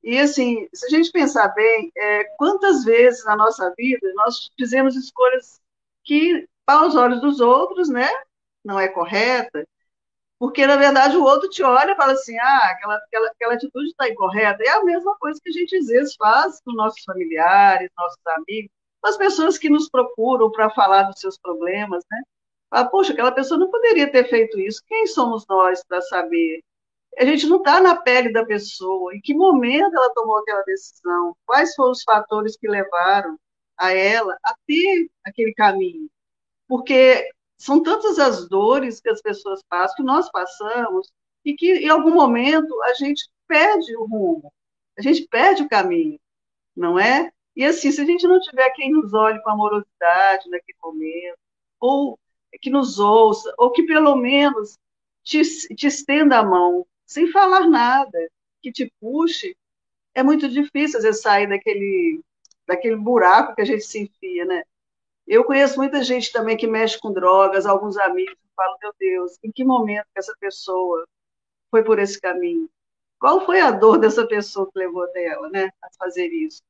[0.03, 4.97] E, assim, se a gente pensar bem, é, quantas vezes na nossa vida nós fizemos
[4.97, 5.61] escolhas
[6.05, 8.09] que, aos olhos dos outros, né,
[8.65, 9.67] não é correta,
[10.39, 13.89] porque, na verdade, o outro te olha e fala assim, ah, aquela, aquela, aquela atitude
[13.91, 14.63] está incorreta.
[14.65, 18.71] É a mesma coisa que a gente, às vezes, faz com nossos familiares, nossos amigos,
[19.05, 22.23] as pessoas que nos procuram para falar dos seus problemas, né?
[22.71, 24.83] Fala, poxa, aquela pessoa não poderia ter feito isso.
[24.87, 26.63] Quem somos nós para saber
[27.19, 31.37] a gente não está na pele da pessoa, em que momento ela tomou aquela decisão,
[31.45, 33.39] quais foram os fatores que levaram
[33.77, 36.09] a ela a ter aquele caminho.
[36.67, 37.29] Porque
[37.59, 41.13] são tantas as dores que as pessoas passam, que nós passamos,
[41.45, 44.53] e que em algum momento a gente perde o rumo,
[44.99, 46.19] a gente perde o caminho,
[46.75, 47.31] não é?
[47.55, 51.39] E assim, se a gente não tiver quem nos olhe com amorosidade naquele momento,
[51.81, 52.19] ou
[52.61, 54.79] que nos ouça, ou que pelo menos
[55.23, 55.43] te,
[55.75, 58.19] te estenda a mão, sem falar nada,
[58.63, 59.57] que te puxe,
[60.15, 62.23] é muito difícil às vezes sair daquele,
[62.67, 64.63] daquele buraco que a gente se enfia, né?
[65.27, 69.39] Eu conheço muita gente também que mexe com drogas, alguns amigos que falam, meu Deus,
[69.43, 71.07] em que momento que essa pessoa
[71.71, 72.69] foi por esse caminho?
[73.19, 76.63] Qual foi a dor dessa pessoa que levou até ela, né, a fazer isso?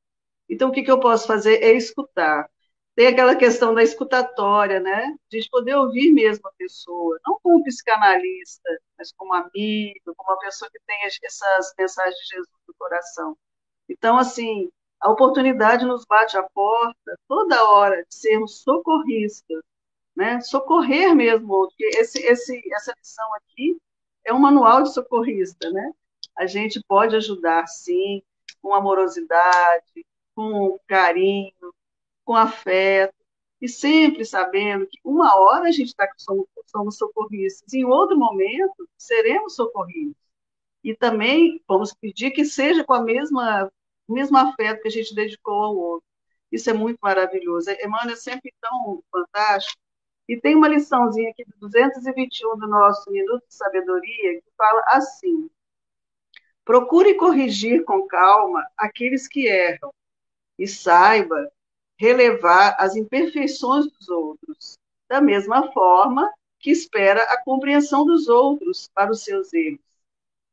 [0.53, 2.49] Então, o que, que eu posso fazer é escutar.
[2.95, 5.15] Tem aquela questão da escutatória, né?
[5.29, 10.31] De a gente poder ouvir mesmo a pessoa, não como psicanalista, mas como amigo, como
[10.31, 13.35] uma pessoa que tem essas mensagens de Jesus no coração.
[13.89, 14.69] Então, assim,
[15.01, 19.61] a oportunidade nos bate a porta toda hora de sermos socorristas,
[20.15, 20.39] né?
[20.41, 23.77] Socorrer mesmo porque esse, esse, essa lição aqui
[24.23, 25.91] é um manual de socorrista, né?
[26.37, 28.21] A gente pode ajudar, sim,
[28.61, 30.05] com amorosidade,
[30.35, 31.53] com carinho,
[32.25, 33.13] com afeto,
[33.61, 38.87] e sempre sabendo que uma hora a gente está somos, somos socorristas, em outro momento
[38.97, 40.15] seremos socorridos.
[40.83, 43.71] E também vamos pedir que seja com a mesma
[44.07, 46.07] mesmo afeto que a gente dedicou ao outro.
[46.51, 47.71] Isso é muito maravilhoso.
[47.71, 49.81] Emmanuel é sempre tão fantástico.
[50.27, 55.49] E tem uma liçãozinha aqui do 221 do nosso Minuto de Sabedoria que fala assim:
[56.65, 59.93] Procure corrigir com calma aqueles que erram
[60.57, 61.51] e saiba
[61.97, 64.77] relevar as imperfeições dos outros,
[65.07, 69.79] da mesma forma que espera a compreensão dos outros para os seus erros.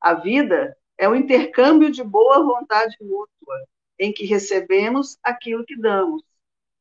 [0.01, 3.67] A vida é o intercâmbio de boa vontade mútua,
[3.99, 6.23] em que recebemos aquilo que damos,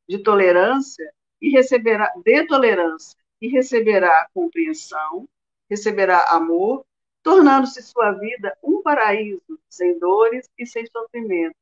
[0.08, 5.28] de tolerância e receberá de tolerância e receberá compreensão,
[5.68, 6.84] receberá amor,
[7.22, 11.56] tornando-se sua vida um paraíso, sem dores e sem sofrimento.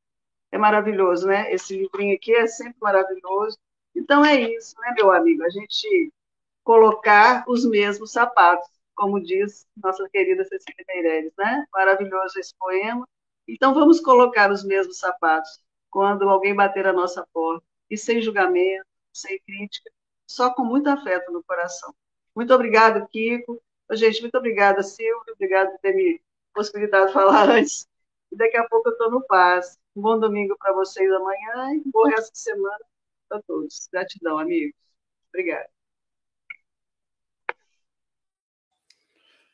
[0.51, 1.51] É maravilhoso, né?
[1.53, 3.57] Esse livrinho aqui é sempre maravilhoso.
[3.95, 5.43] Então é isso, né, meu amigo?
[5.43, 6.11] A gente
[6.63, 11.65] colocar os mesmos sapatos, como diz nossa querida Cecília Meireles, né?
[11.73, 13.07] Maravilhoso esse poema.
[13.47, 18.85] Então vamos colocar os mesmos sapatos quando alguém bater a nossa porta e sem julgamento,
[19.13, 19.89] sem crítica,
[20.27, 21.93] só com muito afeto no coração.
[22.35, 23.61] Muito obrigado, Kiko.
[23.91, 25.33] Gente, muito obrigada, Silvio.
[25.33, 26.21] Obrigado por ter me
[26.53, 27.87] possibilitado falar antes.
[28.31, 29.77] E daqui a pouco eu estou no paz.
[29.99, 32.79] Um bom domingo para vocês amanhã e um bom resto de semana
[33.27, 33.89] para todos.
[33.91, 34.73] Gratidão, amigos.
[35.27, 35.67] Obrigada.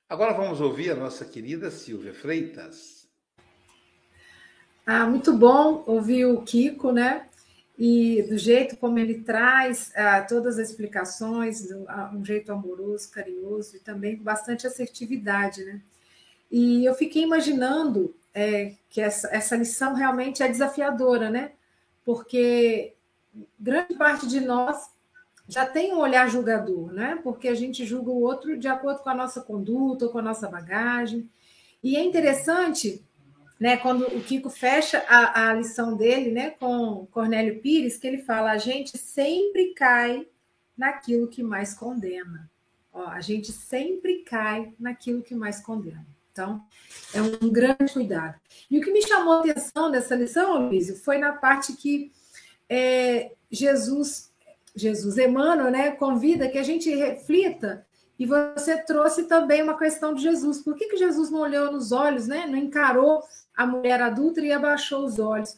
[0.07, 3.09] Agora vamos ouvir a nossa querida Silvia Freitas.
[4.85, 7.27] Ah, muito bom ouvir o Kiko, né?
[7.75, 13.09] E do jeito como ele traz ah, todas as explicações, do, ah, um jeito amoroso,
[13.09, 15.81] carinhoso e também com bastante assertividade, né?
[16.51, 21.53] E eu fiquei imaginando é, que essa, essa lição realmente é desafiadora, né?
[22.03, 22.93] Porque
[23.57, 24.89] grande parte de nós
[25.47, 27.17] já tem um olhar julgador, né?
[27.23, 30.49] Porque a gente julga o outro de acordo com a nossa conduta com a nossa
[30.49, 31.29] bagagem.
[31.81, 33.01] E é interessante,
[33.59, 38.17] né, quando o Kiko fecha a, a lição dele, né, com Cornélio Pires, que ele
[38.17, 40.27] fala: a gente sempre cai
[40.77, 42.49] naquilo que mais condena.
[42.91, 46.14] Ó, a gente sempre cai naquilo que mais condena.
[46.35, 46.61] Então,
[47.13, 48.35] é um grande cuidado.
[48.69, 52.11] E o que me chamou a atenção nessa lição, Luísio, foi na parte que
[52.69, 54.33] é, Jesus,
[54.75, 57.87] Jesus Emmanuel, né, convida que a gente reflita.
[58.19, 60.59] E você trouxe também uma questão de Jesus.
[60.59, 63.23] Por que, que Jesus não olhou nos olhos, né, não encarou
[63.55, 65.55] a mulher adulta e abaixou os olhos?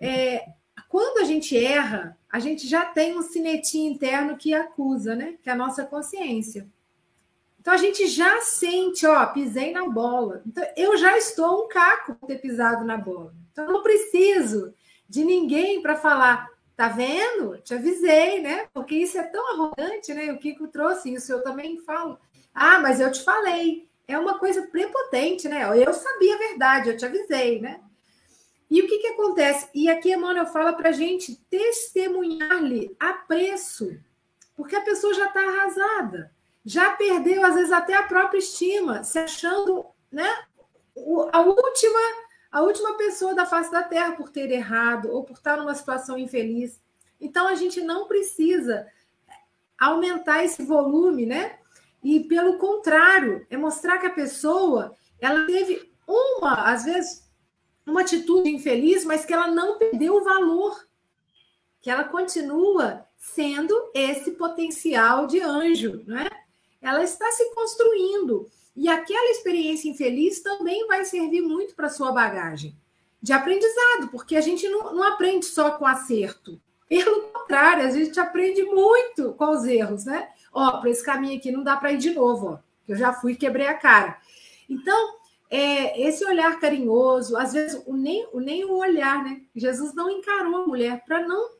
[0.00, 0.44] É,
[0.88, 5.48] quando a gente erra, a gente já tem um cinetinho interno que acusa, né, que
[5.48, 6.66] é a nossa consciência.
[7.60, 10.42] Então a gente já sente, ó, pisei na bola.
[10.46, 13.34] Então eu já estou um caco por ter pisado na bola.
[13.52, 14.72] Então eu não preciso
[15.06, 17.58] de ninguém para falar, tá vendo?
[17.58, 18.66] Te avisei, né?
[18.72, 20.32] Porque isso é tão arrogante, né?
[20.32, 22.18] O Kiko trouxe isso, eu também falo.
[22.54, 23.86] Ah, mas eu te falei.
[24.08, 25.64] É uma coisa prepotente, né?
[25.76, 27.78] Eu sabia a verdade, eu te avisei, né?
[28.70, 29.68] E o que, que acontece?
[29.74, 33.98] E aqui Emmanuel fala para a gente testemunhar-lhe a preço,
[34.56, 36.32] porque a pessoa já está arrasada
[36.64, 40.28] já perdeu, às vezes, até a própria estima, se achando né,
[41.32, 42.00] a última
[42.50, 46.18] a última pessoa da face da Terra por ter errado ou por estar numa situação
[46.18, 46.80] infeliz.
[47.20, 48.88] Então, a gente não precisa
[49.78, 51.58] aumentar esse volume, né?
[52.02, 57.30] E, pelo contrário, é mostrar que a pessoa ela teve uma, às vezes,
[57.86, 60.88] uma atitude infeliz, mas que ela não perdeu o valor,
[61.80, 66.30] que ela continua sendo esse potencial de anjo, não é?
[66.80, 68.48] Ela está se construindo.
[68.76, 72.74] E aquela experiência infeliz também vai servir muito para sua bagagem
[73.22, 76.60] de aprendizado, porque a gente não, não aprende só com acerto.
[76.88, 80.28] Pelo contrário, a gente aprende muito com os erros, né?
[80.52, 83.12] Ó, para esse caminho aqui não dá para ir de novo, ó, que eu já
[83.12, 84.18] fui e quebrei a cara.
[84.68, 85.16] Então,
[85.50, 89.42] é, esse olhar carinhoso, às vezes o nem, o nem o olhar, né?
[89.54, 91.50] Jesus não encarou a mulher para não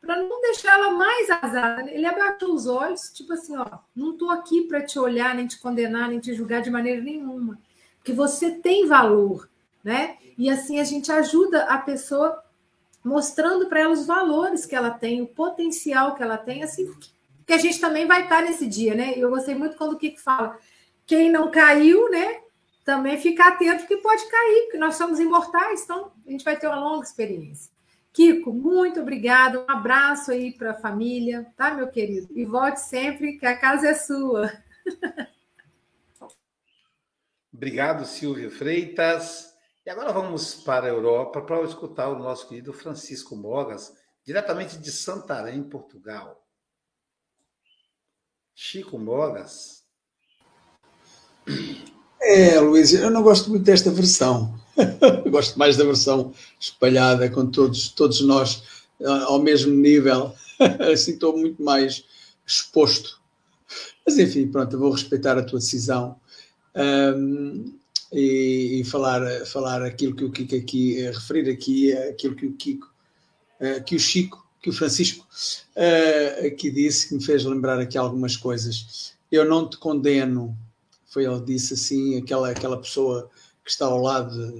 [0.00, 1.28] para não deixar ela mais.
[1.28, 1.94] Né?
[1.94, 5.58] Ele abaixou os olhos, tipo assim, ó, não estou aqui para te olhar, nem te
[5.58, 7.58] condenar, nem te julgar de maneira nenhuma,
[7.98, 9.48] porque você tem valor,
[9.82, 10.16] né?
[10.36, 12.42] E assim a gente ajuda a pessoa
[13.04, 16.92] mostrando para ela os valores que ela tem, o potencial que ela tem, assim,
[17.46, 19.14] que a gente também vai estar nesse dia, né?
[19.16, 20.58] Eu gostei muito quando o Kiko fala,
[21.06, 22.40] quem não caiu, né?
[22.84, 26.66] Também fica atento que pode cair, porque nós somos imortais, então a gente vai ter
[26.66, 27.70] uma longa experiência.
[28.18, 29.60] Kiko, muito obrigada.
[29.60, 32.26] Um abraço aí para a família, tá, meu querido?
[32.36, 34.52] E volte sempre, que a casa é sua.
[37.54, 39.54] Obrigado, Silvio Freitas.
[39.86, 43.94] E agora vamos para a Europa para escutar o nosso querido Francisco Mogas,
[44.24, 46.44] diretamente de Santarém, Portugal.
[48.52, 49.84] Chico Mogas.
[52.20, 54.57] É, Luiz, eu não gosto muito desta versão.
[55.30, 58.62] Gosto mais da versão espalhada com todos, todos nós
[59.26, 60.34] ao mesmo nível.
[60.92, 62.04] assim estou muito mais
[62.46, 63.20] exposto.
[64.04, 66.16] Mas enfim, pronto, vou respeitar a tua decisão
[66.74, 67.72] um,
[68.12, 72.86] e, e, falar, falar aquilo que o Kiko aqui, referir aqui aquilo que o Kiko,
[73.60, 75.26] uh, que o Chico, que que o Francisco
[75.76, 79.12] uh, aqui disse, que me fez lembrar aqui algumas coisas.
[79.30, 80.56] Eu não te condeno,
[81.06, 83.30] foi ele disse assim, aquela, aquela pessoa
[83.68, 84.50] que está ao lado,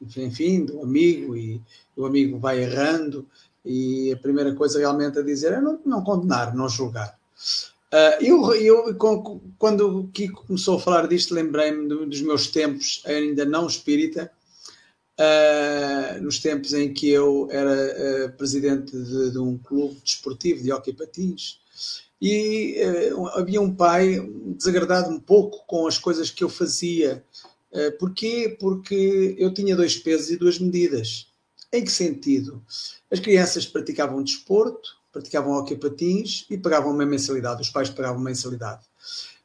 [0.00, 1.62] de, enfim, do amigo, e
[1.96, 3.24] o amigo vai errando,
[3.64, 7.16] e a primeira coisa realmente a dizer é não, não condenar, não julgar.
[7.92, 8.96] Uh, eu, eu,
[9.56, 14.30] quando o Kiko começou a falar disto, lembrei-me dos meus tempos, ainda não espírita,
[15.20, 20.72] uh, nos tempos em que eu era uh, presidente de, de, um clube desportivo de
[20.72, 21.60] hockey patins,
[22.20, 22.76] e
[23.34, 24.18] havia um pai
[24.56, 27.22] desagradado um pouco com as coisas que eu fazia.
[27.98, 28.56] Porquê?
[28.58, 31.28] Porque eu tinha dois pesos e duas medidas.
[31.72, 32.62] Em que sentido?
[33.10, 38.30] As crianças praticavam desporto, praticavam hockey patins e pagavam uma mensalidade, os pais pagavam uma
[38.30, 38.86] mensalidade.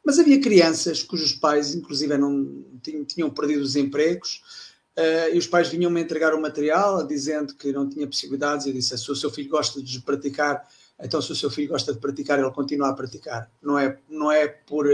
[0.05, 4.41] Mas havia crianças cujos pais, inclusive, não tinham, tinham perdido os empregos
[4.97, 8.65] uh, e os pais vinham-me entregar o material dizendo que não tinha possibilidades.
[8.65, 10.67] Eu disse: se o seu filho gosta de praticar,
[10.99, 13.49] então se o seu filho gosta de praticar, ele continua a praticar.
[13.61, 14.86] Não é, não é por,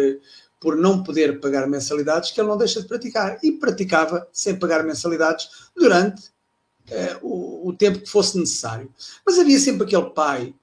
[0.59, 3.39] por não poder pagar mensalidades que ele não deixa de praticar.
[3.41, 6.27] E praticava sem pagar mensalidades durante
[6.89, 8.91] uh, o, o tempo que fosse necessário.
[9.25, 10.53] Mas havia sempre aquele pai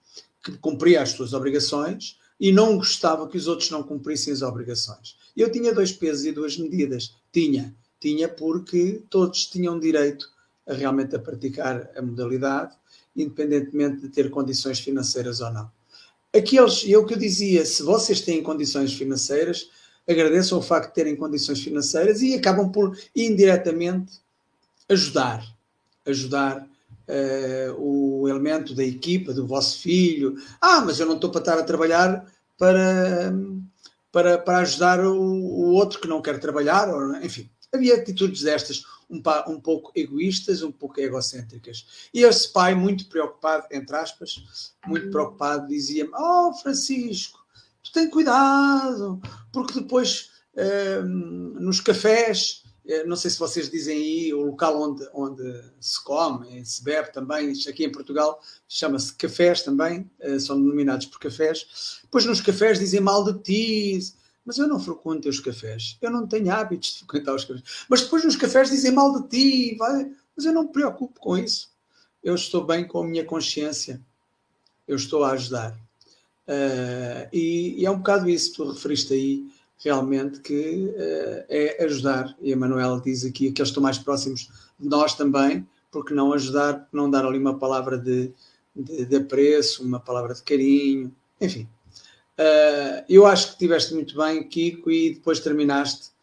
[0.44, 5.16] que cumpria as suas obrigações e não gostava que os outros não cumprissem as obrigações.
[5.36, 7.14] Eu tinha dois pesos e duas medidas.
[7.32, 7.74] Tinha.
[7.98, 10.30] Tinha porque todos tinham direito
[10.66, 12.76] a realmente a praticar a modalidade,
[13.16, 15.70] independentemente de ter condições financeiras ou não.
[16.34, 19.70] Aqueles, e é que eu dizia, se vocês têm condições financeiras,
[20.08, 24.20] agradeçam o facto de terem condições financeiras e acabam por indiretamente
[24.88, 25.44] ajudar.
[26.04, 26.66] Ajudar
[27.08, 30.36] uh, o elemento da equipa, do vosso filho.
[30.60, 32.24] Ah, mas eu não estou para estar a trabalhar
[32.56, 33.32] para,
[34.12, 37.50] para, para ajudar o, o outro que não quer trabalhar, ou, enfim.
[37.72, 42.08] Havia atitudes destas um, um pouco egoístas, um pouco egocêntricas.
[42.12, 47.45] E esse pai, muito preocupado, entre aspas, muito preocupado, dizia-me: Oh, Francisco,
[47.96, 49.20] tem cuidado,
[49.52, 55.08] porque depois uh, nos cafés eh, não sei se vocês dizem aí o local onde,
[55.12, 55.42] onde
[55.80, 61.18] se come, se bebe também, aqui em Portugal chama-se cafés também, eh, são denominados por
[61.18, 62.00] cafés.
[62.10, 66.28] Pois nos cafés dizem mal de ti, mas eu não frequento os cafés, eu não
[66.28, 67.86] tenho hábitos de frequentar os cafés.
[67.88, 71.36] Mas depois nos cafés dizem mal de ti, vai, mas eu não me preocupo com
[71.36, 71.74] isso.
[72.22, 74.00] Eu estou bem com a minha consciência,
[74.86, 75.76] eu estou a ajudar.
[76.46, 79.44] Uh, e, e, é um bocado isso que tu referiste aí
[79.78, 82.36] realmente que uh, é ajudar.
[82.40, 86.32] E a Manuela diz aqui que eles estão mais próximos de nós também, porque não
[86.32, 88.30] ajudar, não dar ali uma palavra de,
[88.74, 91.68] de, de apreço, uma palavra de carinho, enfim.
[92.38, 96.14] Uh, eu acho que tiveste muito bem, Kiko, e depois terminaste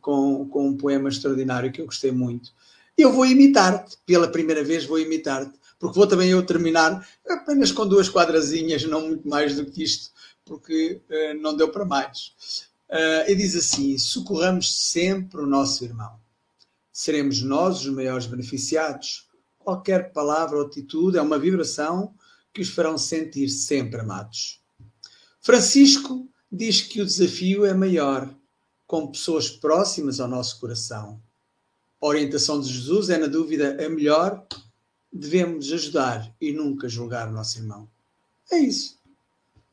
[0.00, 2.50] com, com um poema extraordinário que eu gostei muito.
[2.98, 7.86] Eu vou imitar-te, pela primeira vez vou imitar-te, porque vou também eu terminar apenas com
[7.86, 10.10] duas quadrazinhas, não muito mais do que isto,
[10.44, 12.32] porque uh, não deu para mais.
[12.88, 16.18] Uh, e diz assim: socorramos sempre o nosso irmão.
[16.92, 19.28] Seremos nós os maiores beneficiados.
[19.58, 22.14] Qualquer palavra ou atitude é uma vibração
[22.54, 24.62] que os farão sentir sempre amados.
[25.42, 28.34] Francisco diz que o desafio é maior
[28.86, 31.20] com pessoas próximas ao nosso coração.
[32.00, 34.46] A orientação de Jesus é, na dúvida, a melhor.
[35.16, 37.88] Devemos ajudar e nunca julgar o nosso irmão.
[38.52, 38.98] É isso.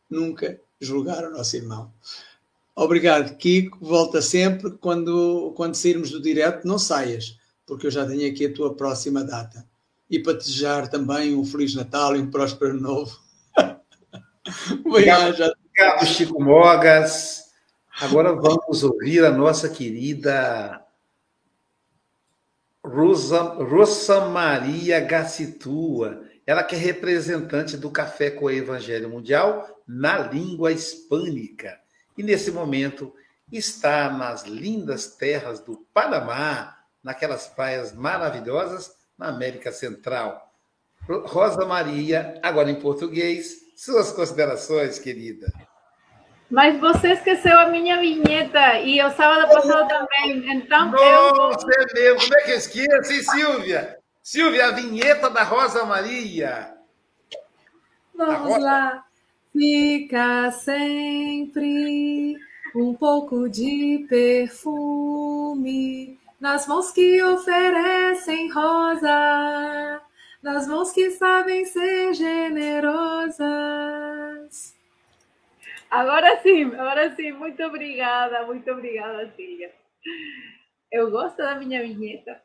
[0.09, 1.91] Nunca julgar o nosso irmão.
[2.75, 3.77] Obrigado, Kiko.
[3.81, 4.71] Volta sempre.
[4.71, 9.23] Quando, quando sairmos do direto, não saias, porque eu já tenho aqui a tua próxima
[9.23, 9.65] data.
[10.09, 13.19] E para te desejar também um Feliz Natal e um próspero Novo.
[14.85, 17.45] Obrigado, obrigado, Chico Mogas.
[17.99, 20.82] Agora vamos ouvir a nossa querida
[22.85, 26.23] Rosa, Rosa Maria Gacitua.
[26.45, 31.79] Ela que é representante do Café com o Evangelho Mundial na língua hispânica.
[32.17, 33.13] E nesse momento
[33.51, 40.51] está nas lindas terras do Panamá, naquelas praias maravilhosas na América Central.
[41.07, 45.51] Rosa Maria, agora em português, suas considerações, querida.
[46.53, 50.55] Mas você esqueceu a minha vinheta e o sábado passado também.
[50.55, 51.81] Então Nossa, eu...
[51.81, 52.15] é meu.
[52.15, 53.97] Como é que eu esqueço, hein, Silvia?
[54.21, 56.75] Silvia, a vinheta da Rosa Maria.
[58.13, 58.59] Vamos Rosa...
[58.59, 59.03] lá.
[59.51, 62.37] Fica sempre
[62.75, 64.99] um pouco de perfume
[66.39, 70.01] nas mãos que oferecem rosa,
[70.43, 73.43] nas mãos que sabem ser generosas.
[75.93, 79.71] Agora sim, agora sim, muito obrigada, muito obrigada, Silvia.
[80.91, 82.41] Eu gosto da minha vinheta.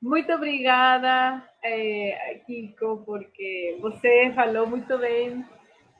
[0.00, 5.44] Muito obrigada é, Kiko, porque você falou muito bem.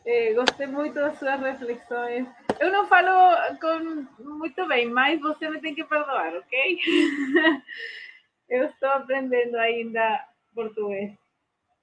[0.07, 2.27] É, gostei muito das suas reflexões.
[2.59, 6.79] Eu não falo com, muito bem, mas você me tem que perdoar, ok?
[8.49, 10.25] Eu estou aprendendo ainda
[10.55, 11.13] português.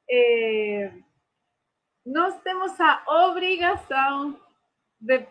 [0.10, 0.92] É,
[2.08, 4.40] nós temos a obrigação
[5.00, 5.28] de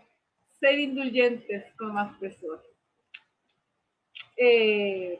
[0.60, 2.60] ser indulgentes com as pessoas.
[4.38, 5.18] É,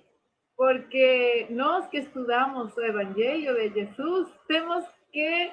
[0.54, 5.50] porque nós que estudamos o Evangelho de Jesus, temos que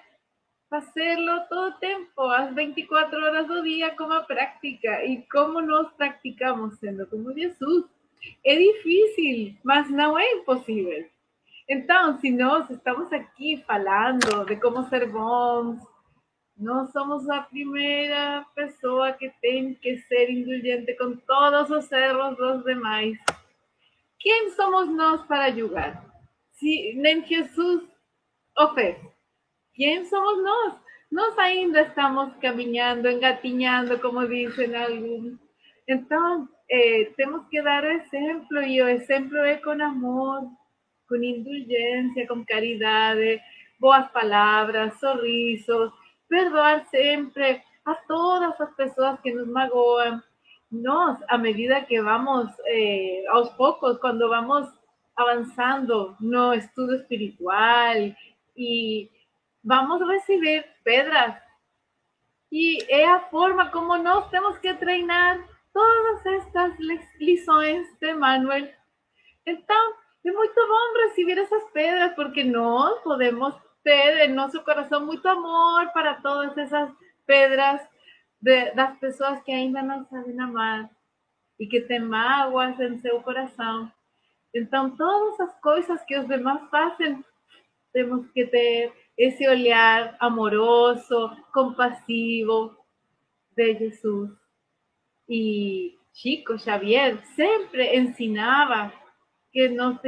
[0.70, 5.06] fazê-lo todo o tempo, às 24 horas do dia, como prática.
[5.06, 7.86] E como nós praticamos sendo como Jesus?
[8.46, 11.08] É difícil, mas não é impossível.
[11.70, 15.80] Então, se nós estamos aqui falando de como ser bons,
[16.58, 22.64] nós somos a primeira pessoa que tem que ser indulgente com todos os erros dos
[22.64, 23.18] demais.
[24.20, 26.06] Quem somos nós para julgar?
[26.62, 27.84] Nem Jesus
[28.58, 28.98] o fez.
[29.74, 30.76] Quem somos nós?
[31.12, 35.38] Nós ainda estamos caminhando, engatinhando, como dizem alguns.
[35.88, 40.48] Então, eh, temos que dar exemplo, e o exemplo é com amor,
[41.10, 43.42] com indulgência, com caridade,
[43.80, 45.92] boas palavras, sorrisos,
[46.34, 50.20] perdoar sempre a todas as pessoas que nos magoam,
[50.72, 54.68] nos, a medida que vamos, eh, aos poucos, quando vamos
[55.16, 57.98] avançando no estudo espiritual
[58.58, 59.12] e
[59.64, 61.36] vamos receber pedras.
[62.52, 65.38] E é a forma como nós temos que treinar
[65.72, 66.74] todas estas
[67.20, 68.74] lições de Manuel.
[69.46, 69.94] Então,
[70.26, 73.54] é muito bom receber essas pedras, porque nós podemos
[73.84, 76.92] ter em nosso coração muito amor para todas essas
[77.26, 77.82] pedras
[78.42, 80.90] de, das pessoas que ainda não sabem amar
[81.60, 83.92] e que têm mágoas em seu coração.
[84.54, 87.24] Então, todas as coisas que os demais fazem,
[87.92, 92.76] temos que ter esse olhar amoroso, compassivo
[93.56, 94.32] de Jesus.
[95.30, 98.92] E Chico Xavier sempre ensinava
[99.54, 100.00] que nós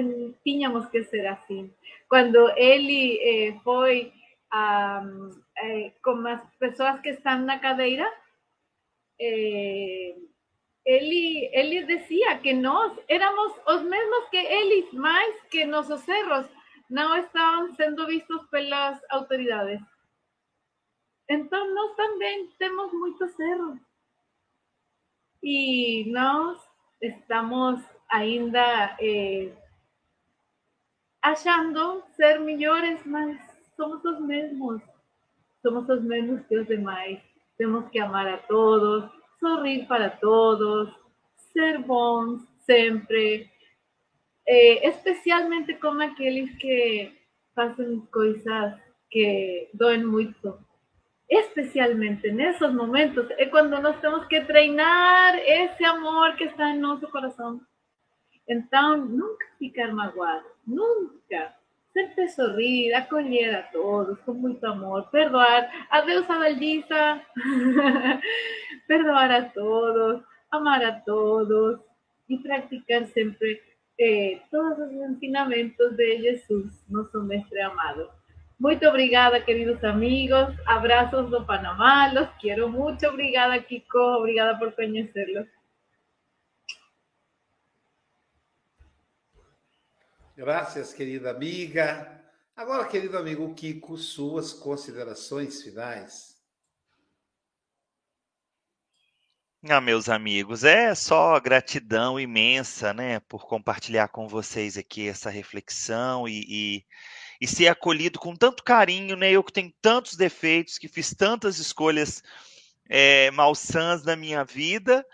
[0.44, 1.72] tínhamos que ser assim.
[2.10, 4.12] Quando ele eh, foi
[4.52, 8.12] eh, com as pessoas que estão na cadeira,
[9.22, 10.16] eh,
[10.84, 16.48] ele, ele dizia que nós éramos os mesmos que eles, mais que nossos erros
[16.90, 19.82] não estavam sendo vistos pelas autoridades.
[21.30, 23.80] Então, nós também temos muitos erros.
[25.42, 26.62] E nós
[27.02, 27.82] estamos
[28.16, 29.52] ainda eh,
[31.22, 33.38] achando ser melhores, mas
[33.76, 34.82] somos os mesmos.
[35.62, 37.20] Somos os mesmos que os demais.
[37.58, 39.10] Temos que amar a todos,
[39.40, 40.94] sorrir para todos,
[41.52, 43.50] ser bons sempre,
[44.48, 47.12] eh, especialmente com aqueles que
[47.54, 48.76] fazem coisas
[49.10, 50.58] que doem muito.
[51.30, 57.08] Especialmente nesses momentos é quando nós temos que treinar esse amor que está em nosso
[57.10, 57.60] coração.
[58.48, 61.54] Então, nunca ficar magoado, nunca.
[61.94, 65.70] Sempre sorrir, acolher a todos com muito amor, perdoar.
[65.90, 67.22] Adeus, Adalgisa.
[68.88, 70.22] perdoar a todos,
[70.52, 71.80] amar a todos
[72.28, 73.62] e praticar sempre
[74.00, 78.10] eh, todos os ensinamentos de Jesus, nosso mestre amado.
[78.60, 80.54] Muito obrigada, queridos amigos.
[80.66, 82.12] Abraços do Panamá.
[82.14, 83.08] Los quiero mucho.
[83.08, 84.00] Obrigada, Kiko.
[84.00, 85.46] Obrigada por conhecerlos.
[90.38, 92.22] Graças, querida amiga.
[92.58, 96.36] Agora, querido amigo Kiko, suas considerações finais.
[99.64, 106.28] Ah, meus amigos, é só gratidão imensa, né, por compartilhar com vocês aqui essa reflexão
[106.28, 106.86] e, e,
[107.40, 109.32] e ser acolhido com tanto carinho, né?
[109.32, 112.22] Eu que tenho tantos defeitos, que fiz tantas escolhas
[112.90, 115.06] é, malsãs na minha vida,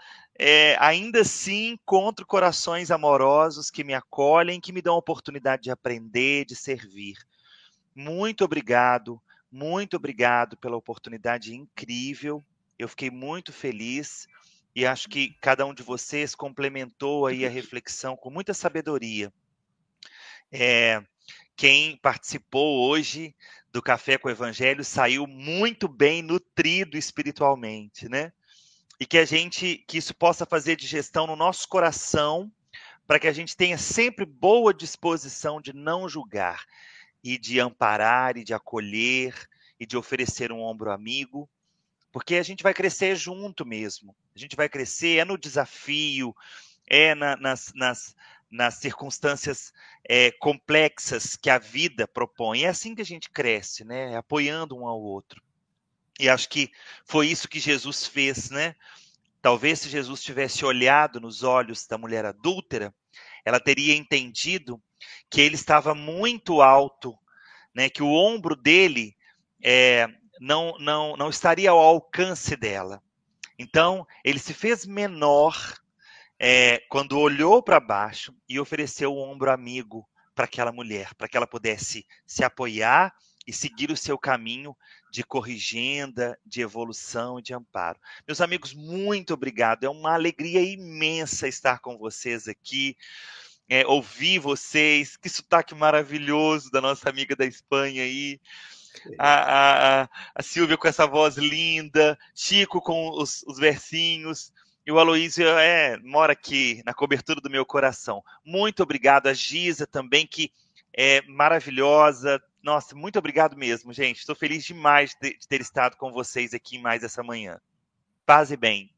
[0.44, 5.70] é, ainda assim encontro corações amorosos que me acolhem, que me dão a oportunidade de
[5.70, 7.16] aprender, de servir.
[7.94, 9.22] Muito obrigado,
[9.52, 12.44] muito obrigado pela oportunidade incrível.
[12.80, 14.28] Eu fiquei muito feliz
[14.76, 19.32] e acho que cada um de vocês complementou aí a reflexão com muita sabedoria.
[20.52, 21.04] É,
[21.56, 23.36] quem participou hoje
[23.72, 28.34] do Café com o Evangelho saiu muito bem nutrido espiritualmente, né?
[29.02, 32.52] E que a gente que isso possa fazer digestão no nosso coração,
[33.08, 36.64] para que a gente tenha sempre boa disposição de não julgar
[37.24, 39.34] e de amparar e de acolher
[39.80, 41.50] e de oferecer um ombro amigo,
[42.12, 44.16] porque a gente vai crescer junto mesmo.
[44.36, 46.36] A gente vai crescer é no desafio,
[46.86, 48.16] é na, nas, nas
[48.52, 49.74] nas circunstâncias
[50.08, 52.66] é, complexas que a vida propõe.
[52.66, 54.16] É assim que a gente cresce, né?
[54.16, 55.42] Apoiando um ao outro.
[56.20, 56.72] E acho que
[57.06, 58.76] foi isso que Jesus fez, né?
[59.42, 62.94] Talvez se Jesus tivesse olhado nos olhos da mulher adúltera,
[63.44, 64.82] ela teria entendido
[65.30, 67.18] que ele estava muito alto,
[67.74, 67.90] né?
[67.90, 69.16] Que o ombro dele
[69.64, 70.08] é,
[70.40, 73.02] não, não, não estaria ao alcance dela.
[73.58, 75.56] Então, ele se fez menor
[76.40, 81.38] é, quando olhou para baixo e ofereceu o ombro amigo para aquela mulher, para que
[81.38, 83.14] ela pudesse se apoiar
[83.46, 84.76] e seguir o seu caminho
[85.12, 88.00] de corrigenda, de evolução e de amparo.
[88.26, 89.84] Meus amigos, muito obrigado.
[89.84, 92.96] É uma alegria imensa estar com vocês aqui,
[93.68, 95.18] é, ouvir vocês.
[95.18, 98.40] Que sotaque maravilhoso da nossa amiga da Espanha aí.
[99.18, 104.54] A, a, a Silvia com essa voz linda, Chico com os, os versinhos.
[104.86, 108.24] E o Aloísio é, mora aqui na cobertura do meu coração.
[108.46, 109.28] Muito obrigado.
[109.28, 110.54] A Giza também, que
[110.94, 112.42] é maravilhosa.
[112.62, 114.20] Nossa, muito obrigado mesmo, gente.
[114.20, 117.60] Estou feliz demais de, de ter estado com vocês aqui mais essa manhã.
[118.26, 118.94] Paz e bem.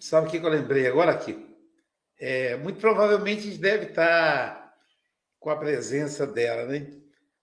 [0.00, 1.46] Sabe o que eu lembrei agora aqui?
[2.18, 4.74] É, muito provavelmente deve estar
[5.38, 6.90] com a presença dela, né?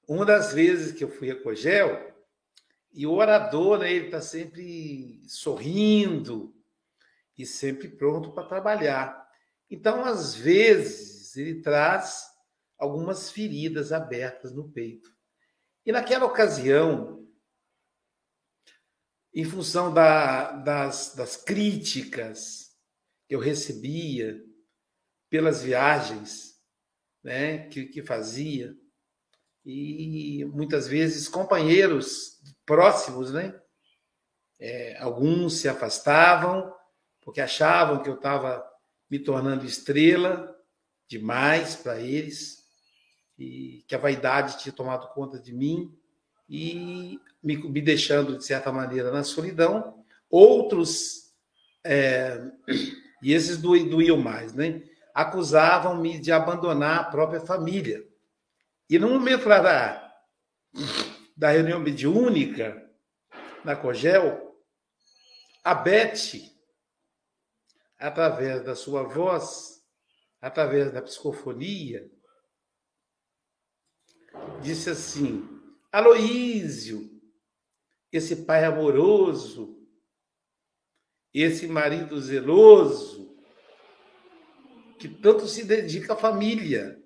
[0.08, 2.12] Uma das vezes que eu fui a Cogel,
[2.94, 6.54] e o orador, né, ele está sempre sorrindo
[7.38, 9.28] e sempre pronto para trabalhar.
[9.70, 12.26] Então, às vezes, ele traz
[12.78, 15.10] algumas feridas abertas no peito.
[15.86, 17.28] E naquela ocasião,
[19.34, 22.72] em função da, das, das críticas
[23.28, 24.44] que eu recebia
[25.30, 26.60] pelas viagens
[27.24, 28.76] né, que, que fazia,
[29.64, 33.60] e muitas vezes companheiros próximos, né?
[34.60, 36.72] É, alguns se afastavam
[37.22, 38.64] porque achavam que eu estava
[39.10, 40.51] me tornando estrela
[41.12, 42.64] demais para eles
[43.38, 45.94] e que a vaidade tinha tomado conta de mim
[46.48, 50.06] e me, me deixando de certa maneira na solidão.
[50.30, 51.34] Outros
[51.84, 52.42] é,
[53.22, 54.84] e esses doíam mais, né?
[55.14, 58.08] Acusavam-me de abandonar a própria família.
[58.90, 60.14] E no momento lá da,
[61.36, 62.90] da reunião mediúnica,
[63.66, 64.56] na Cogel,
[65.62, 66.40] a Beth,
[68.00, 69.81] através da sua voz,
[70.42, 72.10] através da psicofonia,
[74.62, 75.48] disse assim:
[75.92, 77.10] Aloísio,
[78.12, 79.78] esse pai amoroso,
[81.34, 83.38] esse marido zeloso,
[85.00, 87.02] que tanto se dedica à família.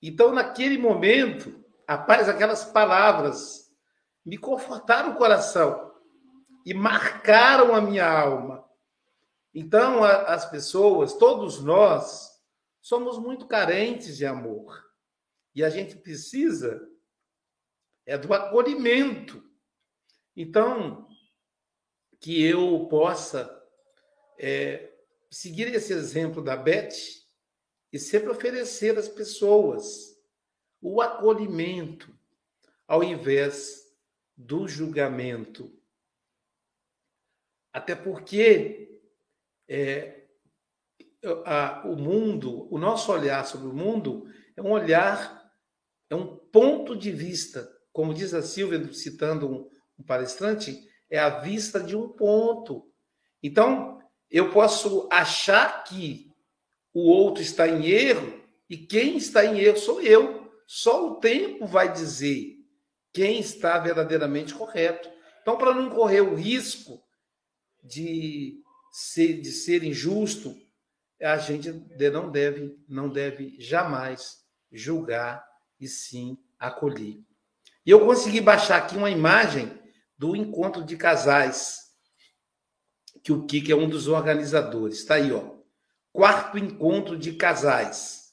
[0.00, 1.58] Então, naquele momento,
[1.88, 3.72] Rapaz, aquelas palavras
[4.22, 5.90] me confortaram o coração
[6.66, 8.67] e marcaram a minha alma.
[9.60, 12.30] Então, as pessoas, todos nós,
[12.80, 14.88] somos muito carentes de amor.
[15.52, 16.88] E a gente precisa
[18.06, 19.42] é do acolhimento.
[20.36, 21.08] Então,
[22.20, 23.50] que eu possa
[24.38, 24.96] é,
[25.28, 26.94] seguir esse exemplo da Beth
[27.92, 30.16] e sempre oferecer às pessoas
[30.80, 32.16] o acolhimento,
[32.86, 33.92] ao invés
[34.36, 35.76] do julgamento.
[37.72, 38.87] Até porque
[39.68, 40.24] é,
[41.44, 44.24] a, o mundo, o nosso olhar sobre o mundo
[44.56, 45.50] é um olhar,
[46.08, 47.68] é um ponto de vista.
[47.92, 50.78] Como diz a Silvia, citando um, um palestrante,
[51.10, 52.90] é a vista de um ponto.
[53.42, 53.98] Então,
[54.30, 56.30] eu posso achar que
[56.92, 60.50] o outro está em erro e quem está em erro sou eu.
[60.66, 62.56] Só o tempo vai dizer
[63.12, 65.10] quem está verdadeiramente correto.
[65.40, 67.02] Então, para não correr o risco
[67.82, 68.62] de
[68.92, 70.56] de ser injusto,
[71.20, 71.70] a gente
[72.12, 74.38] não deve, não deve jamais
[74.70, 75.44] julgar
[75.80, 77.20] e sim acolher.
[77.84, 79.72] E eu consegui baixar aqui uma imagem
[80.16, 81.78] do encontro de casais,
[83.22, 84.98] que o Kiko é um dos organizadores.
[84.98, 85.58] Está aí, ó.
[86.12, 88.28] Quarto encontro de casais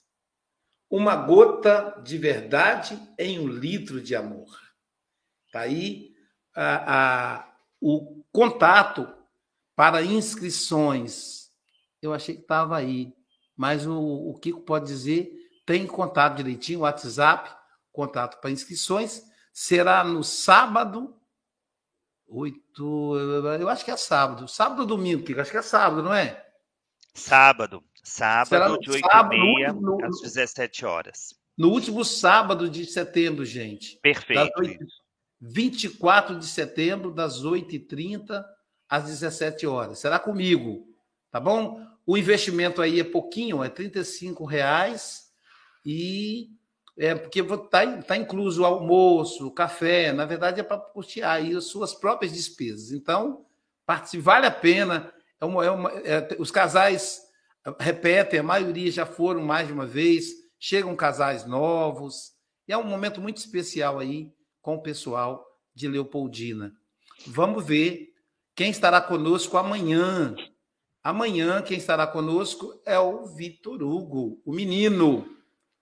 [0.90, 4.48] uma gota de verdade em um litro de amor.
[5.48, 6.14] Está aí
[6.56, 9.15] a, a, o contato
[9.76, 11.50] para inscrições.
[12.02, 13.14] Eu achei que estava aí,
[13.56, 15.32] mas o, o Kiko pode dizer,
[15.66, 17.50] tem contato direitinho, WhatsApp,
[17.92, 19.24] contato para inscrições.
[19.52, 21.16] Será no sábado,
[22.28, 23.18] oito,
[23.60, 24.48] eu acho que é sábado.
[24.48, 25.42] Sábado ou domingo, Kiko?
[25.42, 26.46] Acho que é sábado, não é?
[27.14, 27.84] Sábado.
[28.04, 31.34] Sábado, de 8 sábado, e meia no, às 17 horas.
[31.58, 33.98] No último sábado de setembro, gente.
[34.00, 34.52] Perfeito.
[34.60, 34.86] 8,
[35.42, 38.46] 24 de setembro, das 8h30
[38.90, 40.00] às 17 horas.
[40.00, 40.88] Será comigo,
[41.32, 41.86] tá bom?
[42.06, 45.32] O investimento aí é pouquinho, é 35 reais
[45.86, 46.50] e
[46.98, 51.56] é porque está tá incluso o almoço, o café, na verdade é para custear aí
[51.56, 52.92] as suas próprias despesas.
[52.92, 53.46] Então,
[53.86, 55.12] participe, vale a pena.
[55.40, 57.22] É uma, é uma, é, os casais
[57.80, 60.28] repetem, a maioria já foram mais de uma vez,
[60.60, 62.34] chegam casais novos,
[62.68, 64.32] e é um momento muito especial aí
[64.62, 66.74] com o pessoal de Leopoldina.
[67.28, 68.15] Vamos ver
[68.56, 70.36] quem estará conosco amanhã.
[71.04, 75.28] Amanhã, quem estará conosco é o Vitor Hugo, o menino.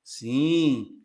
[0.04, 1.02] Sim,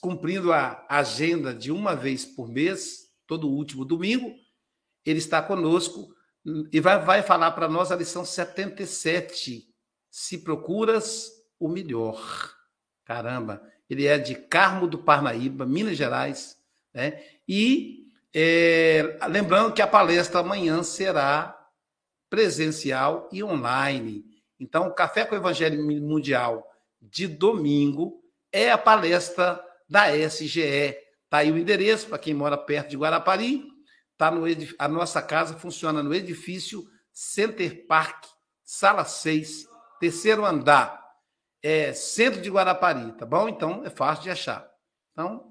[0.00, 4.32] cumprindo a agenda de uma vez por mês, todo último domingo,
[5.04, 6.14] ele está conosco
[6.72, 9.66] e vai, vai falar para nós a lição 77.
[10.10, 12.54] Se procuras o melhor.
[13.04, 16.58] Caramba, ele é de Carmo do Parnaíba, Minas Gerais,
[16.92, 17.22] né?
[17.46, 21.58] E é, lembrando que a palestra amanhã será
[22.28, 24.24] presencial e online.
[24.60, 26.66] Então, o Café com o Evangelho Mundial
[27.00, 28.20] de domingo
[28.52, 30.96] é a palestra da SGE.
[31.24, 33.64] Está aí o endereço para quem mora perto de Guarapari.
[34.16, 34.74] Tá no edif...
[34.78, 38.24] A nossa casa funciona no edifício Center Park,
[38.64, 39.66] sala 6,
[40.00, 40.98] terceiro andar.
[41.62, 43.48] É centro de Guarapari, tá bom?
[43.48, 44.68] Então é fácil de achar.
[45.12, 45.47] Então,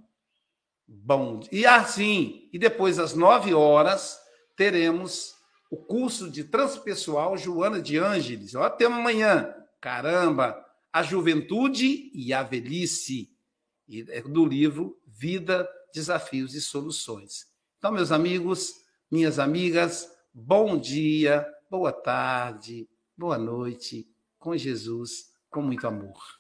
[0.88, 1.41] bom.
[1.51, 4.17] E assim, e depois às 9 horas,
[4.55, 5.35] teremos
[5.69, 8.55] o curso de transpessoal Joana de Ângeles.
[8.55, 9.53] Ó, tema amanhã.
[9.81, 10.63] Caramba!
[10.91, 13.29] A juventude e a velhice
[14.09, 17.45] é do livro Vida, Desafios e Soluções.
[17.77, 18.73] Então, meus amigos,
[19.11, 24.07] minhas amigas, bom dia, boa tarde, boa noite,
[24.39, 26.36] com Jesus, com muito amor.